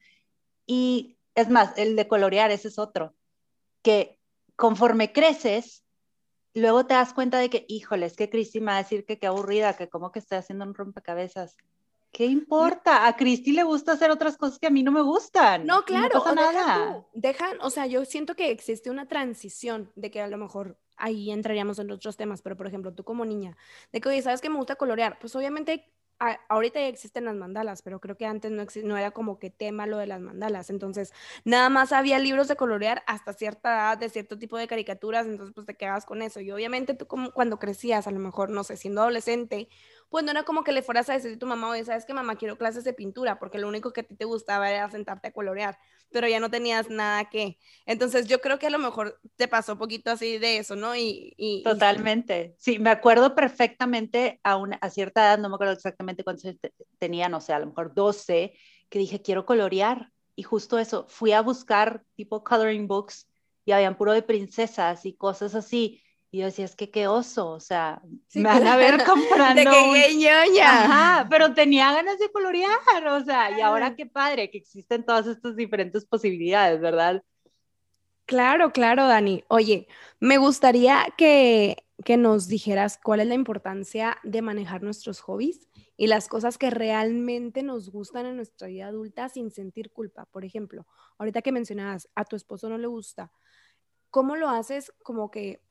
Y 0.68 1.18
es 1.34 1.50
más, 1.50 1.76
el 1.78 1.96
de 1.96 2.08
colorear, 2.08 2.52
ese 2.52 2.68
es 2.68 2.78
otro, 2.78 3.16
que 3.82 4.20
conforme 4.56 5.12
creces, 5.14 5.84
luego 6.54 6.86
te 6.86 6.94
das 6.94 7.14
cuenta 7.14 7.40
de 7.40 7.50
que, 7.50 7.66
híjole, 7.68 8.06
es 8.06 8.16
que 8.16 8.30
Cristi 8.30 8.60
me 8.60 8.68
va 8.68 8.76
a 8.76 8.84
decir 8.84 9.06
que 9.06 9.18
qué 9.18 9.28
aburrida, 9.28 9.76
que 9.76 9.90
como 9.90 10.12
que 10.12 10.20
estoy 10.20 10.38
haciendo 10.38 10.66
un 10.66 10.76
rompecabezas. 10.76 11.58
¿Qué 12.14 12.26
importa? 12.28 13.08
A 13.08 13.16
Cristi 13.16 13.54
le 13.54 13.64
gusta 13.64 13.94
hacer 13.94 14.12
otras 14.12 14.38
cosas 14.38 14.60
que 14.60 14.68
a 14.68 14.70
mí 14.70 14.84
no 14.84 14.92
me 14.92 15.02
gustan. 15.02 15.66
No, 15.66 15.84
claro. 15.84 16.20
No 16.20 16.24
pasa 16.24 16.36
nada. 16.36 17.08
dejan, 17.14 17.58
o 17.60 17.72
sea, 17.72 17.88
yo 17.88 18.06
siento 18.06 18.36
que 18.36 18.52
existe 18.52 18.92
una 18.92 19.08
transición 19.08 19.92
de 19.96 20.12
que 20.12 20.22
a 20.22 20.28
lo 20.28 20.38
mejor 20.38 20.78
ahí 20.96 21.32
entraríamos 21.32 21.80
en 21.80 21.90
otros 21.90 22.16
temas, 22.16 22.44
pero 22.44 22.56
por 22.56 22.68
ejemplo, 22.68 22.94
tú 22.94 23.04
como 23.04 23.26
niña, 23.26 23.58
de 23.92 24.00
que, 24.00 24.10
oye, 24.10 24.22
¿sabes 24.22 24.42
que 24.42 24.50
me 24.52 24.58
gusta 24.58 24.76
colorear? 24.76 25.18
Pues 25.20 25.36
obviamente 25.36 25.92
ahorita 26.50 26.80
ya 26.80 26.88
existen 26.88 27.26
las 27.26 27.36
mandalas, 27.36 27.82
pero 27.82 28.00
creo 28.00 28.16
que 28.16 28.26
antes 28.26 28.52
no, 28.52 28.64
no 28.84 28.98
era 28.98 29.12
como 29.12 29.40
que 29.40 29.50
tema 29.50 29.88
lo 29.88 29.98
de 29.98 30.08
las 30.08 30.22
mandalas. 30.22 30.70
Entonces, 30.70 31.14
nada 31.44 31.70
más 31.70 31.92
había 31.92 32.20
libros 32.20 32.48
de 32.48 32.56
colorear 32.56 33.04
hasta 33.08 33.34
cierta 33.34 33.74
edad, 33.74 33.98
de 33.98 34.10
cierto 34.10 34.38
tipo 34.38 34.58
de 34.58 34.68
caricaturas, 34.68 35.26
entonces 35.26 35.54
pues 35.54 35.66
te 35.66 35.76
quedabas 35.76 36.06
con 36.06 36.22
eso. 36.22 36.40
Y 36.40 36.52
obviamente 36.52 36.94
tú 36.94 37.08
como 37.08 37.32
cuando 37.32 37.60
crecías, 37.60 38.08
a 38.08 38.12
lo 38.12 38.20
mejor, 38.20 38.50
no 38.50 38.64
sé, 38.64 38.78
siendo 38.78 39.02
adolescente, 39.02 39.68
pues 40.14 40.24
no 40.24 40.30
era 40.30 40.44
como 40.44 40.64
que 40.64 40.72
le 40.72 40.84
fueras 40.84 41.10
a 41.10 41.14
decir 41.14 41.34
a 41.34 41.40
tu 41.40 41.48
mamá, 41.48 41.70
oye, 41.70 41.84
¿sabes 41.86 42.06
que 42.06 42.14
mamá 42.14 42.36
quiero 42.36 42.56
clases 42.56 42.84
de 42.84 42.94
pintura? 42.94 43.40
Porque 43.40 43.58
lo 43.58 43.68
único 43.68 43.94
que 43.94 44.02
a 44.02 44.04
ti 44.04 44.14
te 44.16 44.26
gustaba 44.26 44.70
era 44.70 44.88
sentarte 44.92 45.30
a 45.30 45.32
colorear, 45.32 45.80
pero 46.12 46.28
ya 46.28 46.40
no 46.40 46.52
tenías 46.52 46.88
nada 46.92 47.32
que. 47.32 47.58
Entonces 47.88 48.28
yo 48.28 48.40
creo 48.40 48.60
que 48.60 48.68
a 48.68 48.70
lo 48.70 48.78
mejor 48.78 49.20
te 49.38 49.48
pasó 49.48 49.72
un 49.72 49.80
poquito 49.80 50.12
así 50.12 50.38
de 50.38 50.60
eso, 50.60 50.76
¿no? 50.76 50.96
Y, 50.96 51.64
Totalmente. 51.64 52.54
Sí, 52.60 52.78
me 52.78 52.92
acuerdo 52.92 53.34
perfectamente 53.34 54.40
a, 54.44 54.58
una, 54.58 54.76
a 54.76 54.92
cierta 54.92 55.26
edad, 55.26 55.40
no 55.40 55.50
me 55.50 55.56
acuerdo 55.56 55.74
exactamente 55.74 56.24
cuántos 56.24 56.58
tenía, 57.00 57.28
no 57.28 57.42
sé, 57.42 57.54
a 57.54 57.58
lo 57.58 57.66
mejor 57.66 57.96
12, 57.96 58.54
que 58.90 59.00
dije, 59.00 59.20
quiero 59.20 59.48
colorear. 59.48 60.12
Y 60.36 60.44
justo 60.44 60.78
eso, 60.78 61.08
fui 61.10 61.32
a 61.32 61.42
buscar 61.42 62.04
tipo 62.16 62.44
coloring 62.44 62.88
books 62.88 63.28
y 63.66 63.72
habían 63.72 63.98
puro 63.98 64.14
de 64.14 64.22
princesas 64.22 65.08
y 65.08 65.16
cosas 65.16 65.56
así. 65.56 66.03
Y 66.34 66.40
yo 66.40 66.46
decía, 66.46 66.66
es 66.66 66.76
que 66.76 66.90
qué 66.90 67.08
oso, 67.08 67.48
o 67.52 67.60
sea, 67.60 68.02
me 68.34 68.42
van 68.42 68.66
a 68.66 68.76
ver 68.76 69.04
comprando. 69.06 69.62
De 69.70 69.70
que 69.70 70.16
ñoña. 70.16 70.84
Ajá, 70.84 71.28
pero 71.30 71.54
tenía 71.54 71.94
ganas 71.94 72.18
de 72.18 72.32
colorear, 72.32 73.08
o 73.08 73.24
sea, 73.24 73.56
y 73.56 73.62
ahora 73.62 73.96
qué 73.96 74.08
padre 74.08 74.50
que 74.50 74.58
existen 74.58 75.06
todas 75.06 75.28
estas 75.28 75.56
diferentes 75.56 76.06
posibilidades, 76.06 76.82
¿verdad? 76.82 77.22
Claro, 78.26 78.72
claro, 78.72 79.08
Dani. 79.08 79.44
Oye, 79.48 79.88
me 80.20 80.40
gustaría 80.40 81.06
que, 81.20 81.86
que 82.04 82.18
nos 82.18 82.48
dijeras 82.48 82.98
cuál 82.98 83.20
es 83.20 83.28
la 83.28 83.36
importancia 83.36 84.18
de 84.24 84.42
manejar 84.42 84.82
nuestros 84.82 85.20
hobbies 85.20 85.70
y 85.98 86.08
las 86.08 86.28
cosas 86.30 86.58
que 86.58 86.72
realmente 86.72 87.62
nos 87.62 87.92
gustan 87.92 88.26
en 88.26 88.38
nuestra 88.38 88.70
vida 88.70 88.88
adulta 88.88 89.30
sin 89.30 89.52
sentir 89.52 89.92
culpa. 89.92 90.26
Por 90.26 90.46
ejemplo, 90.46 90.88
ahorita 91.20 91.44
que 91.44 91.52
mencionabas, 91.52 92.10
a 92.16 92.26
tu 92.26 92.36
esposo 92.36 92.70
no 92.70 92.80
le 92.80 92.88
gusta, 92.88 93.32
¿cómo 94.10 94.36
lo 94.36 94.50
haces 94.50 94.92
como 95.04 95.30
que 95.30 95.62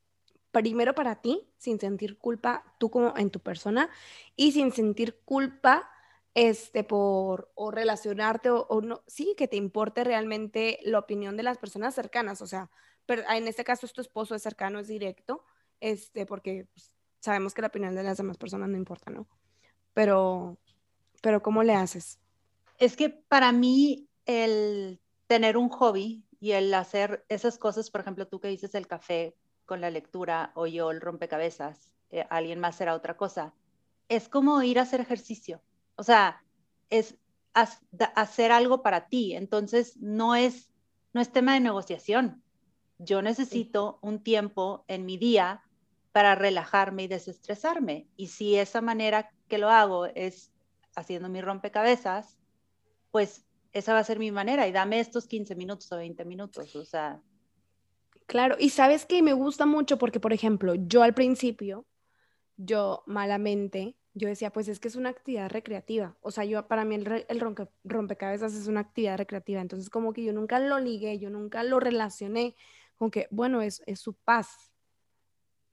primero 0.53 0.95
para 0.95 1.17
ti, 1.17 1.49
sin 1.57 1.81
sentir 1.81 2.19
culpa 2.19 2.65
tú 2.79 2.91
como 2.91 3.17
en 3.17 3.31
tu 3.31 3.41
persona 3.41 3.91
y 4.37 4.53
sin 4.53 4.71
sentir 4.71 5.21
culpa 5.25 5.91
este 6.35 6.85
por 6.85 7.51
o 7.55 7.71
relacionarte 7.71 8.51
o, 8.51 8.81
no, 8.83 9.03
sí, 9.07 9.35
que 9.37 9.49
te 9.49 9.57
importe 9.57 10.05
realmente 10.05 10.79
la 10.83 10.99
opinión 10.99 11.37
de 11.37 11.43
las 11.43 11.59
personas 11.59 11.95
cercanas, 11.95 12.41
o 12.43 12.47
sea, 12.47 12.71
pero 13.07 13.23
en 13.29 13.49
este 13.49 13.65
caso 13.65 13.87
es 13.87 13.93
tu 13.93 14.01
esposo, 14.01 14.35
es 14.35 14.43
cercano, 14.43 14.79
es 14.79 14.88
directo, 14.88 15.45
este, 15.81 16.25
porque 16.27 16.69
pues, 16.73 16.93
sabemos 17.21 17.55
que 17.55 17.62
la 17.62 17.69
opinión 17.69 17.95
de 17.95 18.03
las 18.03 18.19
demás 18.19 18.38
personas 18.38 18.69
no 18.69 18.77
importa, 18.77 19.11
¿no? 19.11 19.27
Pero, 19.95 20.59
pero 21.21 21.43
¿cómo 21.43 21.62
le 21.62 21.75
haces? 21.75 22.19
Es 22.79 22.97
que 22.97 23.11
para 23.11 23.53
mí 23.53 24.09
el 24.27 25.01
tener 25.27 25.57
un 25.57 25.69
hobby 25.69 26.25
y 26.41 26.53
el 26.53 26.73
hacer 26.75 27.25
esas 27.29 27.59
cosas, 27.59 27.91
por 27.91 28.01
ejemplo, 28.01 28.27
tú 28.27 28.41
que 28.41 28.49
dices 28.49 28.75
el 28.75 28.87
café, 28.87 29.37
con 29.66 29.81
la 29.81 29.90
lectura 29.90 30.53
o 30.55 30.66
yo 30.66 30.90
el 30.90 31.01
rompecabezas, 31.01 31.92
eh, 32.11 32.27
alguien 32.31 32.61
más 32.61 32.77
será 32.77 32.94
otra 32.94 33.16
cosa. 33.16 33.55
Es 34.09 34.29
como 34.29 34.62
ir 34.62 34.79
a 34.79 34.83
hacer 34.83 35.01
ejercicio. 35.01 35.62
O 35.96 36.03
sea, 36.03 36.42
es 36.90 37.16
hacer 37.55 38.53
algo 38.53 38.83
para 38.83 39.09
ti. 39.09 39.35
Entonces, 39.35 39.96
no 39.98 40.35
es, 40.35 40.70
no 41.12 41.20
es 41.20 41.33
tema 41.33 41.55
de 41.55 41.61
negociación. 41.61 42.42
Yo 42.98 43.22
necesito 43.22 43.98
un 44.03 44.22
tiempo 44.22 44.85
en 44.88 45.07
mi 45.07 45.16
día 45.16 45.62
para 46.12 46.35
relajarme 46.35 47.05
y 47.05 47.09
desestresarme. 47.09 48.07
Y 48.16 48.29
si 48.29 48.57
esa 48.57 48.81
manera 48.81 49.31
que 49.48 49.59
lo 49.59 49.70
hago 49.70 50.07
es 50.07 50.53
haciendo 50.94 51.29
mi 51.29 51.40
rompecabezas, 51.40 52.38
pues 53.11 53.46
esa 53.72 53.94
va 53.94 54.01
a 54.01 54.05
ser 54.05 54.18
mi 54.18 54.31
manera 54.31 54.66
y 54.66 54.72
dame 54.72 55.01
estos 55.01 55.27
15 55.27 55.55
minutos 55.55 55.90
o 55.92 55.96
20 55.96 56.25
minutos. 56.25 56.77
O 56.77 56.85
sea, 56.85 57.20
Claro, 58.33 58.57
y 58.59 58.71
sabes 58.71 59.05
que 59.05 59.23
me 59.23 59.35
gusta 59.35 59.66
mucho 59.66 59.99
porque, 59.99 60.18
por 60.18 60.33
ejemplo, 60.33 60.75
yo 60.75 61.03
al 61.03 61.12
principio, 61.12 61.85
yo 62.57 63.03
malamente, 63.07 63.95
yo 64.14 64.27
decía, 64.27 64.51
pues 64.51 64.68
es 64.68 64.81
que 64.81 64.88
es 64.88 64.97
una 64.97 65.11
actividad 65.11 65.51
recreativa. 65.51 66.16
O 66.23 66.31
sea, 66.31 66.47
yo 66.47 66.66
para 66.66 66.87
mí 66.87 66.95
el, 66.95 67.27
el 67.29 67.57
rompecabezas 67.85 68.55
es 68.55 68.68
una 68.68 68.81
actividad 68.81 69.18
recreativa. 69.18 69.61
Entonces, 69.61 69.90
como 69.90 70.14
que 70.14 70.25
yo 70.25 70.33
nunca 70.33 70.59
lo 70.61 70.79
ligué, 70.79 71.18
yo 71.18 71.29
nunca 71.29 71.62
lo 71.62 71.79
relacioné 71.79 72.55
con 72.97 73.11
que, 73.11 73.29
bueno, 73.31 73.61
es, 73.61 73.83
es 73.85 74.01
su 74.01 74.14
paz. 74.14 74.73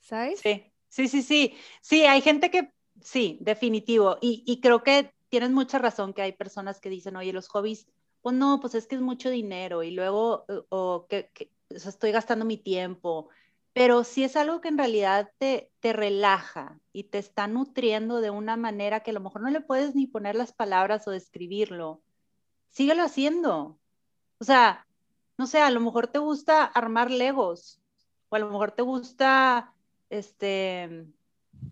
¿Sabes? 0.01 0.41
Sí, 0.41 0.65
sí, 0.89 1.07
sí, 1.07 1.21
sí. 1.21 1.55
Sí, 1.79 2.01
hay 2.07 2.19
gente 2.19 2.51
que, 2.51 2.73
sí, 3.01 3.37
definitivo. 3.39 4.17
Y, 4.19 4.43
y 4.45 4.59
creo 4.59 4.83
que 4.83 5.13
tienes 5.29 5.51
mucha 5.51 5.79
razón 5.79 6.13
que 6.13 6.23
hay 6.23 6.33
personas 6.33 6.81
que 6.81 6.89
dicen, 6.89 7.15
oye, 7.15 7.31
los 7.31 7.47
hobbies, 7.47 7.87
pues 8.21 8.35
no, 8.35 8.59
pues 8.59 8.75
es 8.75 8.85
que 8.85 8.95
es 8.95 9.01
mucho 9.01 9.29
dinero. 9.29 9.81
Y 9.81 9.91
luego, 9.91 10.43
o 10.67 11.07
que 11.07 11.31
estoy 11.69 12.11
gastando 12.11 12.45
mi 12.45 12.57
tiempo, 12.57 13.29
pero 13.73 14.03
si 14.03 14.23
es 14.23 14.35
algo 14.35 14.61
que 14.61 14.67
en 14.67 14.77
realidad 14.77 15.31
te, 15.37 15.71
te 15.79 15.93
relaja 15.93 16.79
y 16.91 17.05
te 17.05 17.19
está 17.19 17.47
nutriendo 17.47 18.21
de 18.21 18.29
una 18.29 18.57
manera 18.57 19.01
que 19.01 19.11
a 19.11 19.13
lo 19.13 19.19
mejor 19.19 19.41
no 19.41 19.49
le 19.49 19.61
puedes 19.61 19.95
ni 19.95 20.07
poner 20.07 20.35
las 20.35 20.51
palabras 20.51 21.07
o 21.07 21.11
describirlo, 21.11 22.01
síguelo 22.69 23.03
haciendo. 23.03 23.79
O 24.39 24.43
sea, 24.43 24.87
no 25.37 25.47
sé, 25.47 25.61
a 25.61 25.69
lo 25.69 25.79
mejor 25.79 26.07
te 26.07 26.19
gusta 26.19 26.63
armar 26.63 27.11
legos 27.11 27.79
o 28.29 28.35
a 28.35 28.39
lo 28.39 28.49
mejor 28.49 28.71
te 28.71 28.81
gusta, 28.81 29.73
este, 30.09 31.05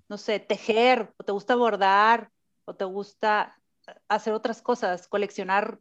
no 0.08 0.18
sé, 0.18 0.40
tejer 0.40 1.14
o 1.18 1.24
te 1.24 1.32
gusta 1.32 1.56
bordar 1.56 2.32
o 2.66 2.76
te 2.76 2.86
gusta 2.86 3.60
hacer 4.08 4.34
otras 4.34 4.62
cosas, 4.62 5.08
coleccionar 5.08 5.80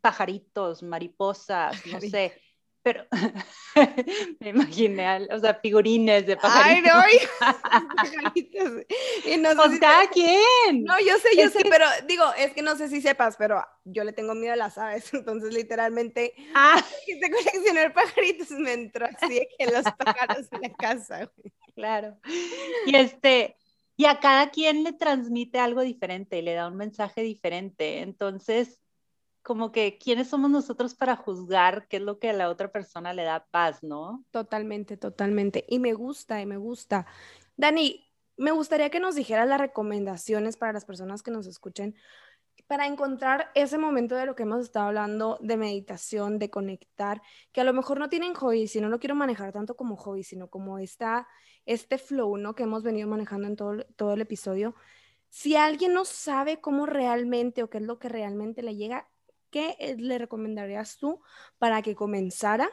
pajaritos, 0.00 0.82
mariposas, 0.82 1.86
no 1.86 2.00
sé 2.00 2.40
pero 2.82 3.04
me 4.40 4.48
imaginé, 4.48 5.26
o 5.30 5.38
sea, 5.38 5.54
figurines 5.54 6.26
de 6.26 6.36
pajaritos. 6.36 6.92
Ay, 6.94 7.20
no, 8.34 8.80
y 9.24 9.36
no 9.36 9.50
cada 9.80 10.08
quién. 10.08 10.84
No, 10.84 10.98
yo 11.00 11.18
sé, 11.18 11.36
yo 11.36 11.48
sé, 11.50 11.60
pero 11.68 11.84
digo, 12.06 12.24
es 12.38 12.52
que 12.52 12.62
no 12.62 12.76
sé 12.76 12.88
si 12.88 13.00
sepas, 13.00 13.36
pero 13.36 13.64
yo 13.84 14.04
le 14.04 14.12
tengo 14.12 14.34
miedo 14.34 14.54
a 14.54 14.56
las 14.56 14.78
aves, 14.78 15.12
entonces 15.14 15.52
literalmente 15.52 16.34
ah. 16.54 16.82
quise 17.04 17.30
coleccionar 17.30 17.92
pajaritos, 17.92 18.50
me 18.52 18.72
entró 18.72 19.06
así 19.06 19.46
que 19.58 19.66
los 19.66 19.84
pájaros 19.98 20.48
en 20.52 20.60
la 20.62 20.72
casa. 20.74 21.30
Claro. 21.74 22.18
Y 22.86 22.96
este, 22.96 23.56
y 23.96 24.06
a 24.06 24.20
cada 24.20 24.50
quien 24.50 24.84
le 24.84 24.92
transmite 24.92 25.58
algo 25.58 25.82
diferente, 25.82 26.42
le 26.42 26.54
da 26.54 26.68
un 26.68 26.76
mensaje 26.76 27.22
diferente. 27.22 28.00
Entonces, 28.00 28.80
como 29.42 29.72
que, 29.72 29.98
¿quiénes 29.98 30.28
somos 30.28 30.50
nosotros 30.50 30.94
para 30.94 31.16
juzgar 31.16 31.86
qué 31.88 31.96
es 31.98 32.02
lo 32.02 32.18
que 32.18 32.30
a 32.30 32.32
la 32.34 32.48
otra 32.48 32.70
persona 32.70 33.12
le 33.12 33.24
da 33.24 33.46
paz, 33.50 33.82
no? 33.82 34.24
Totalmente, 34.30 34.96
totalmente. 34.96 35.64
Y 35.68 35.78
me 35.78 35.94
gusta, 35.94 36.40
y 36.40 36.46
me 36.46 36.56
gusta. 36.56 37.06
Dani, 37.56 38.06
me 38.36 38.52
gustaría 38.52 38.90
que 38.90 39.00
nos 39.00 39.14
dijeras 39.14 39.48
las 39.48 39.60
recomendaciones 39.60 40.56
para 40.56 40.72
las 40.72 40.84
personas 40.84 41.22
que 41.22 41.30
nos 41.30 41.46
escuchen 41.46 41.94
para 42.70 42.86
encontrar 42.86 43.50
ese 43.56 43.78
momento 43.78 44.14
de 44.14 44.26
lo 44.26 44.36
que 44.36 44.44
hemos 44.44 44.60
estado 44.60 44.86
hablando 44.86 45.38
de 45.40 45.56
meditación, 45.56 46.38
de 46.38 46.50
conectar, 46.50 47.20
que 47.50 47.60
a 47.60 47.64
lo 47.64 47.72
mejor 47.72 47.98
no 47.98 48.08
tienen 48.08 48.32
hobby, 48.34 48.68
si 48.68 48.80
no 48.80 48.88
lo 48.88 49.00
quiero 49.00 49.16
manejar 49.16 49.52
tanto 49.52 49.74
como 49.74 49.96
hobby, 49.96 50.22
sino 50.22 50.48
como 50.48 50.78
esta, 50.78 51.26
este 51.66 51.98
flow, 51.98 52.36
¿no? 52.36 52.54
Que 52.54 52.62
hemos 52.62 52.84
venido 52.84 53.08
manejando 53.08 53.48
en 53.48 53.56
todo, 53.56 53.84
todo 53.96 54.12
el 54.14 54.20
episodio. 54.20 54.76
Si 55.28 55.56
alguien 55.56 55.92
no 55.94 56.04
sabe 56.04 56.60
cómo 56.60 56.86
realmente 56.86 57.64
o 57.64 57.70
qué 57.70 57.78
es 57.78 57.84
lo 57.84 57.98
que 57.98 58.08
realmente 58.08 58.62
le 58.62 58.76
llega, 58.76 59.08
¿qué 59.50 59.76
le 59.98 60.18
recomendarías 60.18 60.96
tú 60.96 61.22
para 61.58 61.82
que 61.82 61.94
comenzara 61.94 62.70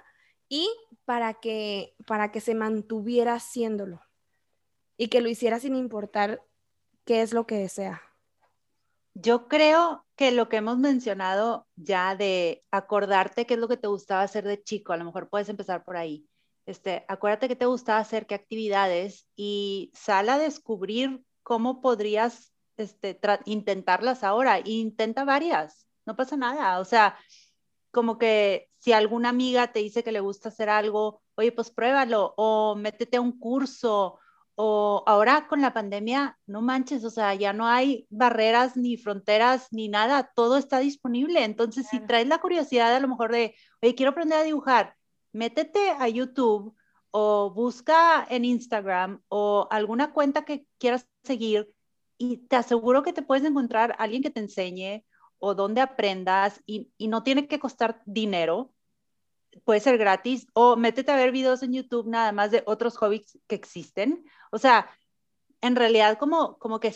y 0.50 0.70
para 1.06 1.36
que, 1.36 1.96
para 2.06 2.32
que 2.32 2.42
se 2.42 2.56
mantuviera 2.56 3.34
haciéndolo? 3.34 4.02
Y 4.98 5.10
que 5.10 5.22
lo 5.22 5.30
hiciera 5.30 5.60
sin 5.60 5.76
importar 5.76 6.42
qué 7.06 7.22
es 7.22 7.34
lo 7.34 7.46
que 7.46 7.56
desea. 7.56 8.02
Yo 9.14 9.48
creo 9.48 10.06
que 10.16 10.32
lo 10.32 10.48
que 10.50 10.58
hemos 10.58 10.78
mencionado 10.78 11.68
ya 11.76 12.16
de 12.16 12.64
acordarte 12.72 13.46
qué 13.46 13.56
es 13.56 13.60
lo 13.60 13.68
que 13.68 13.78
te 13.78 13.88
gustaba 13.88 14.22
hacer 14.22 14.44
de 14.44 14.62
chico, 14.62 14.94
a 14.94 14.98
lo 14.98 15.06
mejor 15.06 15.30
puedes 15.30 15.50
empezar 15.50 15.84
por 15.84 15.98
ahí. 15.98 16.28
Este, 16.68 17.06
acuérdate 17.08 17.48
qué 17.48 17.56
te 17.56 17.66
gustaba 17.66 18.00
hacer, 18.00 18.28
qué 18.28 18.36
actividades 18.36 19.28
y 19.36 19.92
sal 19.96 20.30
a 20.30 20.38
descubrir 20.38 21.24
cómo 21.42 21.82
podrías 21.82 22.54
este, 22.76 23.20
intentarlas 23.46 24.24
ahora. 24.24 24.60
intenta 24.64 25.24
varias, 25.24 25.87
no 26.08 26.16
pasa 26.16 26.38
nada. 26.38 26.80
O 26.80 26.86
sea, 26.86 27.16
como 27.92 28.18
que 28.18 28.70
si 28.80 28.94
alguna 28.94 29.30
amiga 29.30 29.72
te 29.72 29.80
dice 29.80 30.04
que 30.04 30.12
le 30.12 30.22
gusta 30.22 30.50
hacer 30.50 30.70
algo, 30.70 31.22
oye, 31.36 31.52
pues 31.52 31.70
pruébalo 31.70 32.34
o 32.38 32.76
métete 32.76 33.18
a 33.18 33.22
un 33.22 33.38
curso 33.38 34.20
o 34.56 35.04
ahora 35.06 35.48
con 35.48 35.62
la 35.62 35.74
pandemia, 35.74 36.40
no 36.48 36.62
manches, 36.62 37.04
o 37.04 37.12
sea, 37.12 37.36
ya 37.36 37.54
no 37.54 37.68
hay 37.68 38.08
barreras 38.10 38.76
ni 38.76 38.98
fronteras 38.98 39.68
ni 39.72 39.88
nada, 39.88 40.32
todo 40.36 40.58
está 40.58 40.80
disponible. 40.80 41.44
Entonces, 41.44 41.88
si 41.88 42.00
traes 42.00 42.28
la 42.28 42.40
curiosidad 42.40 42.96
a 42.96 43.00
lo 43.00 43.08
mejor 43.08 43.32
de, 43.32 43.54
oye, 43.84 43.94
quiero 43.94 44.12
aprender 44.12 44.40
a 44.40 44.44
dibujar, 44.44 44.96
métete 45.32 45.92
a 45.92 46.08
YouTube 46.08 46.76
o 47.12 47.52
busca 47.54 48.26
en 48.30 48.46
Instagram 48.46 49.22
o 49.30 49.68
alguna 49.70 50.12
cuenta 50.12 50.44
que 50.44 50.66
quieras 50.80 51.08
seguir 51.24 51.72
y 52.18 52.38
te 52.38 52.56
aseguro 52.56 53.04
que 53.04 53.14
te 53.14 53.22
puedes 53.22 53.46
encontrar 53.46 53.96
alguien 54.00 54.24
que 54.24 54.32
te 54.32 54.40
enseñe 54.40 55.06
o 55.40 55.54
donde 55.56 55.82
aprendas 55.82 56.62
y, 56.66 56.90
y 56.98 57.08
no 57.08 57.24
tiene 57.24 57.48
que 57.48 57.60
costar 57.60 58.02
dinero 58.06 58.74
puede 59.64 59.80
ser 59.80 59.98
gratis 59.98 60.48
o 60.54 60.76
métete 60.76 61.12
a 61.12 61.16
ver 61.16 61.32
videos 61.32 61.64
en 61.64 61.74
YouTube 61.74 62.08
nada 62.08 62.32
más 62.32 62.52
de 62.52 62.64
otros 62.66 62.98
hobbies 62.98 63.38
que 63.48 63.56
existen. 63.56 64.24
O 64.52 64.58
sea, 64.58 64.90
en 65.62 65.76
realidad 65.76 66.18
como, 66.18 66.58
como 66.58 66.80
que 66.80 66.94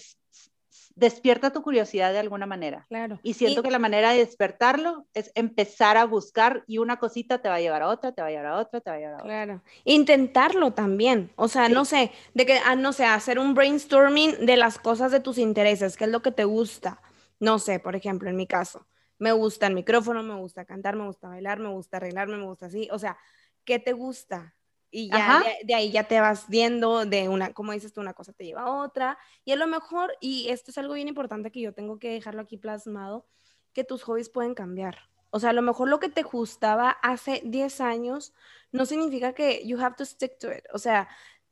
despierta 0.96 1.52
tu 1.52 1.62
curiosidad 1.62 2.12
de 2.12 2.20
alguna 2.20 2.46
manera. 2.46 2.86
Claro. 2.90 3.20
Y 3.24 3.34
siento 3.34 3.64
que 3.64 3.72
la 3.72 3.80
manera 3.80 4.12
de 4.12 4.20
despertarlo 4.20 5.06
es 5.14 5.32
empezar 5.36 5.98
a 5.98 6.06
buscar 6.06 6.64
y 6.68 6.78
una 6.78 6.98
cosita 6.98 7.42
te 7.42 7.50
va 7.50 7.56
a 7.56 7.62
llevar 7.62 7.82
a 7.82 7.88
otra, 7.88 8.12
te 8.12 8.22
va 8.22 8.28
a 8.28 8.32
llevar 8.32 8.46
a 8.48 8.58
otra, 8.58 8.82
te 8.82 8.90
va 8.90 8.96
a 8.96 9.00
llevar 9.00 9.14
a 9.14 9.18
otra. 9.18 9.28
Claro. 9.28 9.62
Intentarlo 9.86 10.72
también. 10.74 11.32
O 11.36 11.48
sea, 11.48 11.70
no 11.70 11.86
sé, 11.86 12.12
de 12.34 12.46
que, 12.46 12.60
ah, 12.66 12.76
no 12.76 12.94
sé, 12.94 13.06
hacer 13.06 13.40
un 13.40 13.54
brainstorming 13.54 14.46
de 14.46 14.58
las 14.58 14.80
cosas 14.80 15.12
de 15.12 15.20
tus 15.20 15.38
intereses, 15.38 15.98
qué 15.98 16.06
es 16.06 16.12
lo 16.12 16.22
que 16.22 16.32
te 16.32 16.44
gusta. 16.44 17.02
No 17.42 17.60
sé, 17.60 17.80
por 17.80 17.98
ejemplo, 17.98 18.30
en 18.30 18.38
mi 18.38 18.48
caso 18.48 18.88
me 19.22 19.34
gusta 19.34 19.68
el 19.68 19.76
micrófono, 19.76 20.24
me 20.24 20.34
gusta 20.34 20.66
cantar, 20.66 20.96
me 20.96 21.06
gusta 21.06 21.30
bailar, 21.30 21.60
me 21.60 21.70
gusta 21.70 21.98
arreglarme, 21.98 22.38
me 22.38 22.46
gusta 22.46 22.66
así, 22.66 22.90
o 22.92 22.98
sea, 22.98 23.20
¿qué 23.64 23.78
te 23.78 23.94
gusta? 23.94 24.56
Y 24.90 25.12
ya 25.12 25.44
de, 25.64 25.76
ahí 25.76 25.92
ya 25.92 26.06
te 26.08 26.20
vas 26.20 26.50
viendo 26.50 27.06
de 27.06 27.30
una, 27.30 27.54
como 27.54 27.72
dices 27.72 27.94
tú, 27.94 28.02
una 28.02 28.16
cosa 28.16 28.34
te 28.34 28.46
lleva 28.46 28.64
a 28.64 28.82
otra. 28.82 29.20
Y 29.46 29.52
a 29.52 29.58
lo 29.58 29.68
mejor, 29.68 30.12
y 30.20 30.50
esto 30.50 30.72
es 30.72 30.78
algo 30.80 30.96
bien 30.96 31.08
importante 31.08 31.52
que 31.52 31.62
yo 31.62 31.72
tengo 31.72 32.00
que 32.00 32.10
dejarlo 32.10 32.42
aquí 32.42 32.58
plasmado, 32.58 33.28
que 33.74 33.84
tus 33.84 34.02
hobbies 34.02 34.30
pueden 34.30 34.56
cambiar. 34.56 34.98
O 35.30 35.40
sea, 35.40 35.52
a 35.52 35.54
lo 35.54 35.62
mejor 35.62 35.88
lo 35.88 36.00
que 36.00 36.10
te 36.10 36.24
gustaba 36.24 36.90
hace 36.90 37.44
10 37.46 37.80
años 37.80 38.34
no 38.72 38.88
significa 38.88 39.34
que 39.34 39.66
you 39.68 39.80
have 39.80 39.96
to 39.96 40.04
stick 40.04 40.40
to 40.40 40.52
it. 40.52 40.66
O 40.74 40.80
sea, 40.80 41.08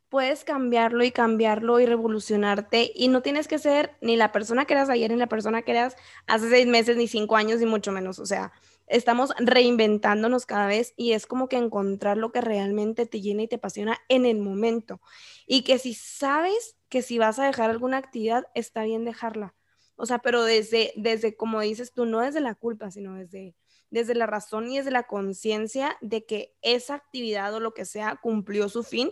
puedes 0.09 0.43
cambiarlo 0.43 1.03
y 1.03 1.11
cambiarlo 1.11 1.79
y 1.79 1.85
revolucionarte 1.85 2.91
y 2.93 3.07
no 3.07 3.21
tienes 3.21 3.47
que 3.47 3.59
ser 3.59 3.95
ni 4.01 4.17
la 4.17 4.31
persona 4.31 4.65
que 4.65 4.73
eras 4.73 4.89
ayer 4.89 5.11
ni 5.11 5.17
la 5.17 5.27
persona 5.27 5.61
que 5.61 5.71
eras 5.71 5.95
hace 6.27 6.49
seis 6.49 6.67
meses 6.67 6.97
ni 6.97 7.07
cinco 7.07 7.35
años 7.35 7.59
ni 7.59 7.67
mucho 7.67 7.91
menos. 7.91 8.19
O 8.19 8.25
sea, 8.25 8.51
estamos 8.87 9.33
reinventándonos 9.37 10.45
cada 10.45 10.67
vez 10.67 10.93
y 10.97 11.13
es 11.13 11.27
como 11.27 11.47
que 11.47 11.57
encontrar 11.57 12.17
lo 12.17 12.31
que 12.31 12.41
realmente 12.41 13.05
te 13.05 13.21
llena 13.21 13.43
y 13.43 13.47
te 13.47 13.57
apasiona 13.57 13.99
en 14.09 14.25
el 14.25 14.39
momento. 14.39 14.99
Y 15.45 15.63
que 15.63 15.77
si 15.77 15.93
sabes 15.93 16.75
que 16.89 17.03
si 17.03 17.19
vas 17.19 17.37
a 17.37 17.45
dejar 17.45 17.69
alguna 17.69 17.97
actividad, 17.97 18.47
está 18.55 18.83
bien 18.83 19.05
dejarla. 19.05 19.55
O 19.95 20.05
sea, 20.05 20.19
pero 20.19 20.43
desde, 20.43 20.91
desde 20.95 21.35
como 21.35 21.61
dices 21.61 21.93
tú, 21.93 22.05
no 22.05 22.21
desde 22.21 22.39
la 22.39 22.55
culpa, 22.55 22.89
sino 22.89 23.15
desde, 23.15 23.55
desde 23.91 24.15
la 24.15 24.25
razón 24.25 24.71
y 24.71 24.77
desde 24.77 24.91
la 24.91 25.03
conciencia 25.03 25.97
de 26.01 26.25
que 26.25 26.55
esa 26.61 26.95
actividad 26.95 27.53
o 27.53 27.59
lo 27.59 27.73
que 27.73 27.85
sea 27.85 28.17
cumplió 28.21 28.69
su 28.69 28.83
fin 28.83 29.11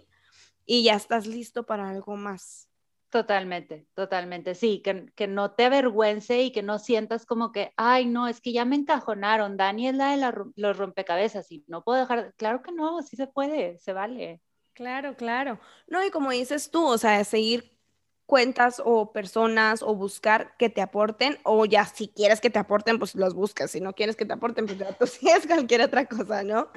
y 0.68 0.84
ya 0.84 0.94
estás 0.94 1.26
listo 1.26 1.66
para 1.66 1.90
algo 1.90 2.16
más. 2.16 2.70
Totalmente, 3.10 3.88
totalmente, 3.94 4.54
sí, 4.54 4.82
que, 4.84 5.06
que, 5.16 5.28
no 5.28 5.52
te 5.52 5.64
avergüence 5.64 6.44
y 6.44 6.52
que 6.52 6.62
no 6.62 6.78
sientas 6.78 7.26
como 7.26 7.54
que, 7.54 7.72
ay, 7.78 8.06
no, 8.06 8.28
es 8.28 8.42
que 8.42 8.52
ya 8.52 8.66
me 8.66 8.76
encajonaron, 8.76 9.56
Dani 9.56 9.88
es 9.88 9.96
la 9.96 10.16
de 10.18 10.34
los 10.56 10.78
rompecabezas 10.78 11.50
y 11.50 11.64
no 11.68 11.86
puedo 11.86 12.02
dejar, 12.02 12.34
claro 12.36 12.62
que 12.62 12.74
no, 12.74 13.02
sí 13.02 13.16
se 13.16 13.28
puede, 13.28 13.80
se 13.80 13.94
vale. 13.94 14.42
Claro, 14.74 15.16
claro. 15.16 15.58
No, 15.88 16.06
y 16.06 16.12
como 16.12 16.32
dices 16.32 16.70
tú, 16.70 16.86
o 16.86 16.98
sea, 16.98 17.24
seguir 17.24 17.78
cuentas 18.26 18.82
o 18.84 19.14
personas 19.14 19.82
o 19.82 19.96
buscar 19.96 20.56
que 20.58 20.70
te 20.70 20.82
aporten 20.82 21.40
o 21.44 21.66
ya 21.66 21.86
si 21.86 22.10
quieres 22.10 22.42
que 22.42 22.50
te 22.50 22.60
aporten, 22.60 23.00
pues 23.00 23.16
los 23.16 23.34
buscas, 23.34 23.72
si 23.72 23.80
no 23.80 23.94
quieres 23.94 24.18
que 24.18 24.26
te 24.26 24.34
aporten, 24.34 24.66
pues 24.66 24.78
ya 24.78 24.92
tú 24.92 25.08
sigues 25.08 25.48
cualquier 25.48 25.82
otra 25.82 26.06
cosa, 26.06 26.44
¿no? 26.44 26.70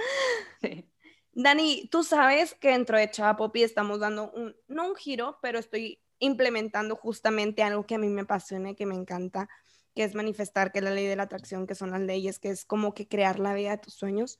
Sí. 0.62 0.89
Dani, 1.32 1.88
tú 1.90 2.02
sabes 2.02 2.54
que 2.54 2.70
dentro 2.70 2.98
de 2.98 3.10
Chava 3.10 3.36
Poppy 3.36 3.62
estamos 3.62 4.00
dando 4.00 4.30
un, 4.32 4.56
no 4.68 4.88
un 4.88 4.96
giro, 4.96 5.38
pero 5.40 5.58
estoy 5.58 6.00
implementando 6.18 6.96
justamente 6.96 7.62
algo 7.62 7.86
que 7.86 7.94
a 7.94 7.98
mí 7.98 8.08
me 8.08 8.22
apasiona 8.22 8.70
y 8.70 8.74
que 8.74 8.86
me 8.86 8.94
encanta, 8.94 9.48
que 9.94 10.04
es 10.04 10.14
manifestar, 10.14 10.72
que 10.72 10.80
la 10.80 10.90
ley 10.90 11.06
de 11.06 11.16
la 11.16 11.24
atracción, 11.24 11.66
que 11.66 11.74
son 11.74 11.90
las 11.92 12.00
leyes, 12.00 12.38
que 12.38 12.50
es 12.50 12.64
como 12.64 12.94
que 12.94 13.08
crear 13.08 13.38
la 13.38 13.54
vida 13.54 13.70
de 13.70 13.78
tus 13.78 13.94
sueños. 13.94 14.38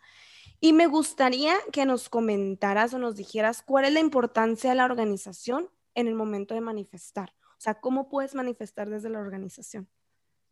Y 0.60 0.72
me 0.72 0.86
gustaría 0.86 1.54
que 1.72 1.86
nos 1.86 2.08
comentaras 2.08 2.92
o 2.92 2.98
nos 2.98 3.16
dijeras 3.16 3.62
cuál 3.62 3.86
es 3.86 3.92
la 3.92 4.00
importancia 4.00 4.70
de 4.70 4.76
la 4.76 4.84
organización 4.84 5.70
en 5.94 6.06
el 6.06 6.14
momento 6.14 6.54
de 6.54 6.60
manifestar. 6.60 7.34
O 7.60 7.60
sea, 7.62 7.80
¿cómo 7.80 8.08
puedes 8.08 8.34
manifestar 8.34 8.88
desde 8.88 9.10
la 9.10 9.20
organización? 9.20 9.88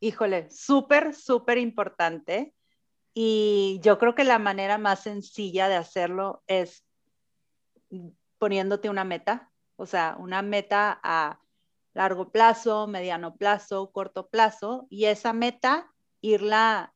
Híjole, 0.01 0.48
súper, 0.51 1.14
súper 1.14 1.59
importante. 1.59 2.55
Y 3.20 3.81
yo 3.83 3.98
creo 3.98 4.14
que 4.14 4.22
la 4.22 4.38
manera 4.38 4.78
más 4.78 5.00
sencilla 5.00 5.68
de 5.68 5.74
hacerlo 5.74 6.44
es 6.46 6.85
poniéndote 8.38 8.88
una 8.88 9.02
meta, 9.02 9.50
o 9.74 9.87
sea, 9.87 10.14
una 10.20 10.40
meta 10.40 11.00
a 11.02 11.40
largo 11.94 12.31
plazo, 12.31 12.87
mediano 12.87 13.35
plazo, 13.35 13.90
corto 13.90 14.28
plazo, 14.28 14.87
y 14.88 15.07
esa 15.07 15.33
meta 15.33 15.92
irla 16.20 16.94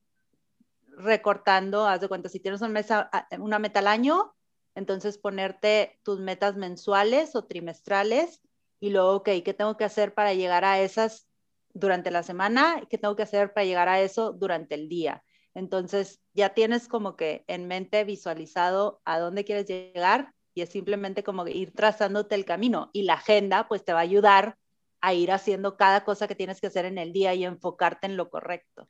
recortando, 0.96 1.88
haz 1.88 2.02
de 2.02 2.06
cuenta, 2.06 2.28
si 2.28 2.38
tienes 2.38 2.60
una, 2.60 3.10
una 3.40 3.58
meta 3.58 3.80
al 3.80 3.88
año, 3.88 4.32
entonces 4.76 5.18
ponerte 5.18 5.98
tus 6.04 6.20
metas 6.20 6.54
mensuales 6.54 7.34
o 7.34 7.46
trimestrales 7.46 8.42
y 8.78 8.90
luego, 8.90 9.16
ok, 9.16 9.28
¿qué 9.44 9.54
tengo 9.54 9.76
que 9.76 9.86
hacer 9.86 10.14
para 10.14 10.34
llegar 10.34 10.64
a 10.64 10.78
esas 10.78 11.26
durante 11.74 12.12
la 12.12 12.22
semana? 12.22 12.80
¿Qué 12.88 12.96
tengo 12.96 13.16
que 13.16 13.24
hacer 13.24 13.52
para 13.52 13.64
llegar 13.64 13.88
a 13.88 14.00
eso 14.00 14.32
durante 14.32 14.76
el 14.76 14.88
día? 14.88 15.24
Entonces 15.54 16.20
ya 16.34 16.50
tienes 16.50 16.88
como 16.88 17.16
que 17.16 17.44
en 17.46 17.68
mente 17.68 18.04
visualizado 18.04 19.00
a 19.04 19.18
dónde 19.18 19.44
quieres 19.44 19.66
llegar 19.66 20.32
y 20.54 20.62
es 20.62 20.70
simplemente 20.70 21.22
como 21.22 21.46
ir 21.46 21.72
trazándote 21.72 22.34
el 22.34 22.44
camino 22.44 22.90
y 22.92 23.02
la 23.02 23.14
agenda 23.14 23.68
pues 23.68 23.84
te 23.84 23.92
va 23.92 24.00
a 24.00 24.02
ayudar 24.02 24.56
a 25.00 25.14
ir 25.14 25.32
haciendo 25.32 25.76
cada 25.76 26.04
cosa 26.04 26.28
que 26.28 26.34
tienes 26.34 26.60
que 26.60 26.68
hacer 26.68 26.84
en 26.84 26.96
el 26.96 27.12
día 27.12 27.34
y 27.34 27.44
enfocarte 27.44 28.06
en 28.06 28.16
lo 28.16 28.30
correcto. 28.30 28.88